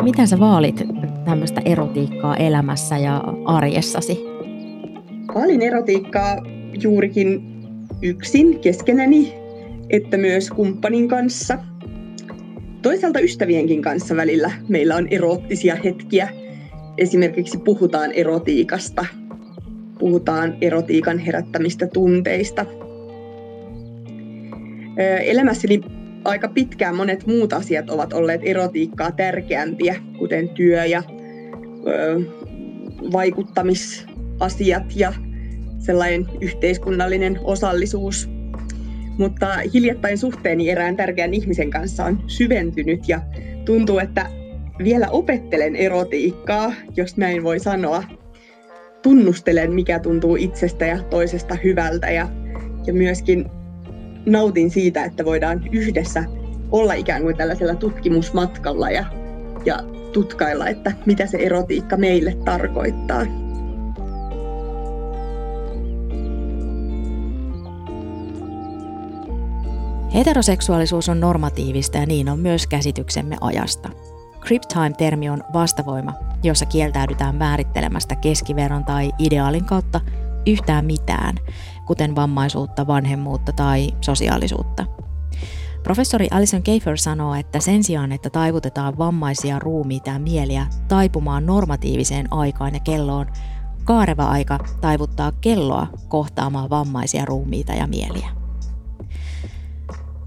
Miten 0.04 0.28
sä 0.28 0.40
vaalit 0.40 0.84
tämmöistä 1.26 1.62
erotiikkaa 1.66 2.38
elämässä 2.38 2.98
ja 2.98 3.24
arjessasi? 3.46 4.20
Vaalin 5.36 5.62
erotiikkaa 5.62 6.38
juurikin 6.84 7.42
yksin 8.02 8.60
keskenäni, 8.60 9.34
että 9.90 10.18
myös 10.18 10.50
kumppanin 10.50 11.08
kanssa. 11.08 11.60
Toisaalta 12.82 13.20
ystävienkin 13.20 13.82
kanssa 13.82 14.16
välillä 14.16 14.52
meillä 14.68 14.96
on 14.96 15.08
eroottisia 15.08 15.76
hetkiä. 15.76 16.30
Esimerkiksi 16.98 17.58
puhutaan 17.58 18.12
erotiikasta, 18.12 19.06
puhutaan 20.00 20.58
erotiikan 20.62 21.20
herättämistä 21.20 21.88
tunteista. 21.88 22.66
Elämässäni 25.26 25.82
aika 26.24 26.48
pitkään 26.48 26.96
monet 26.96 27.28
muut 27.28 27.54
asiat 27.54 27.90
ovat 27.90 28.14
olleet 28.14 28.42
erotiikkaa 28.44 29.12
tärkeämpiä, 29.12 29.96
kuten 30.18 30.50
työ 30.50 30.86
ja 30.86 31.04
ö, 31.88 32.22
vaikuttamisasiat 33.12 34.96
ja 34.96 35.14
sellainen 35.80 36.26
yhteiskunnallinen 36.42 37.40
osallisuus. 37.44 38.30
Mutta 39.18 39.48
hiljattain 39.74 40.18
suhteeni 40.18 40.70
erään 40.70 40.96
tärkeän 40.96 41.34
ihmisen 41.34 41.70
kanssa 41.70 42.06
on 42.06 42.24
syventynyt 42.28 43.10
ja 43.10 43.22
tuntuu, 43.66 44.00
että 44.00 44.30
vielä 44.84 45.08
opettelen 45.10 45.76
erotiikkaa, 45.76 46.74
jos 46.96 47.18
näin 47.18 47.44
voi 47.44 47.60
sanoa. 47.60 48.04
Tunnustelen, 49.02 49.74
mikä 49.74 50.00
tuntuu 50.00 50.36
itsestä 50.36 50.86
ja 50.86 51.04
toisesta 51.04 51.56
hyvältä 51.64 52.12
ja, 52.12 52.30
ja 52.88 52.94
myöskin 52.94 53.46
nautin 54.26 54.72
siitä, 54.72 55.06
että 55.06 55.26
voidaan 55.26 55.68
yhdessä 55.72 56.24
olla 56.72 56.94
ikään 56.94 57.22
kuin 57.22 57.38
tällaisella 57.38 57.76
tutkimusmatkalla 57.76 58.90
ja, 58.90 59.06
ja 59.66 59.80
tutkailla, 60.14 60.68
että 60.68 60.92
mitä 61.06 61.26
se 61.26 61.38
erotiikka 61.38 61.98
meille 61.98 62.38
tarkoittaa. 62.46 63.26
Heteroseksuaalisuus 70.14 71.10
on 71.10 71.20
normatiivista 71.20 71.98
ja 71.98 72.06
niin 72.06 72.30
on 72.30 72.40
myös 72.40 72.68
käsityksemme 72.68 73.38
ajasta. 73.42 73.90
Crip 74.46 74.62
Time-termi 74.62 75.30
on 75.30 75.44
vastavoima, 75.54 76.14
jossa 76.44 76.66
kieltäydytään 76.66 77.36
määrittelemästä 77.36 78.16
keskiverron 78.16 78.86
tai 78.86 79.12
ideaalin 79.20 79.66
kautta 79.66 80.02
yhtään 80.46 80.86
mitään, 80.86 81.36
kuten 81.86 82.16
vammaisuutta, 82.16 82.88
vanhemmuutta 82.88 83.52
tai 83.54 83.92
sosiaalisuutta. 84.02 84.86
Professori 85.84 86.28
Alison 86.32 86.64
Keifer 86.64 86.98
sanoo, 86.98 87.36
että 87.36 87.60
sen 87.60 87.84
sijaan, 87.84 88.12
että 88.12 88.30
taivutetaan 88.30 88.98
vammaisia 88.98 89.60
ruumiita 89.60 90.10
ja 90.10 90.20
mieliä 90.20 90.68
taipumaan 90.88 91.46
normatiiviseen 91.46 92.34
aikaan 92.34 92.74
ja 92.74 92.80
kelloon, 92.80 93.28
kaareva 93.84 94.26
aika 94.26 94.60
taivuttaa 94.82 95.32
kelloa 95.32 95.88
kohtaamaan 96.08 96.70
vammaisia 96.70 97.26
ruumiita 97.26 97.74
ja 97.74 97.88
mieliä. 97.88 98.30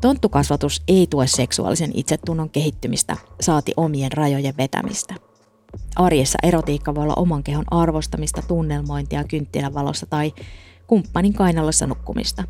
Tonttukasvatus 0.00 0.82
ei 0.88 1.06
tue 1.06 1.26
seksuaalisen 1.26 1.90
itsetunnon 1.94 2.50
kehittymistä, 2.50 3.16
saati 3.40 3.72
omien 3.76 4.12
rajojen 4.12 4.56
vetämistä. 4.56 5.14
Arjessa 5.96 6.38
erotiikka 6.42 6.94
voi 6.94 7.02
olla 7.02 7.14
oman 7.16 7.42
kehon 7.42 7.64
arvostamista, 7.70 8.42
tunnelmointia 8.42 9.24
kynttilävalossa 9.24 10.06
tai 10.06 10.32
kumppanin 10.86 11.32
kainalossa 11.32 11.86
nukkumista. 11.86 12.44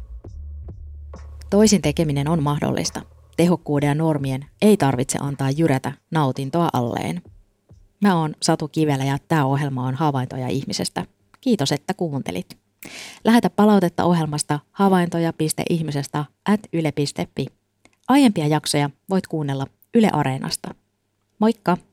Toisin 1.50 1.82
tekeminen 1.82 2.28
on 2.28 2.42
mahdollista. 2.42 3.02
Tehokkuuden 3.36 3.86
ja 3.86 3.94
normien 3.94 4.46
ei 4.62 4.76
tarvitse 4.76 5.18
antaa 5.20 5.50
jyrätä 5.50 5.92
nautintoa 6.10 6.68
alleen. 6.72 7.22
Mä 8.00 8.20
oon 8.20 8.34
Satu 8.42 8.68
Kivelä 8.68 9.04
ja 9.04 9.18
tämä 9.28 9.44
ohjelma 9.44 9.86
on 9.86 9.94
Havaintoja 9.94 10.48
ihmisestä. 10.48 11.06
Kiitos, 11.40 11.72
että 11.72 11.94
kuuntelit. 11.94 12.58
Lähetä 13.24 13.50
palautetta 13.50 14.04
ohjelmasta 14.04 14.60
havaintoja.ihmisestä 14.72 16.24
at 16.48 16.60
yle.fi. 16.72 17.46
Aiempia 18.08 18.46
jaksoja 18.46 18.90
voit 19.10 19.26
kuunnella 19.26 19.66
Yle 19.94 20.10
Areenasta. 20.12 20.74
Moikka! 21.38 21.76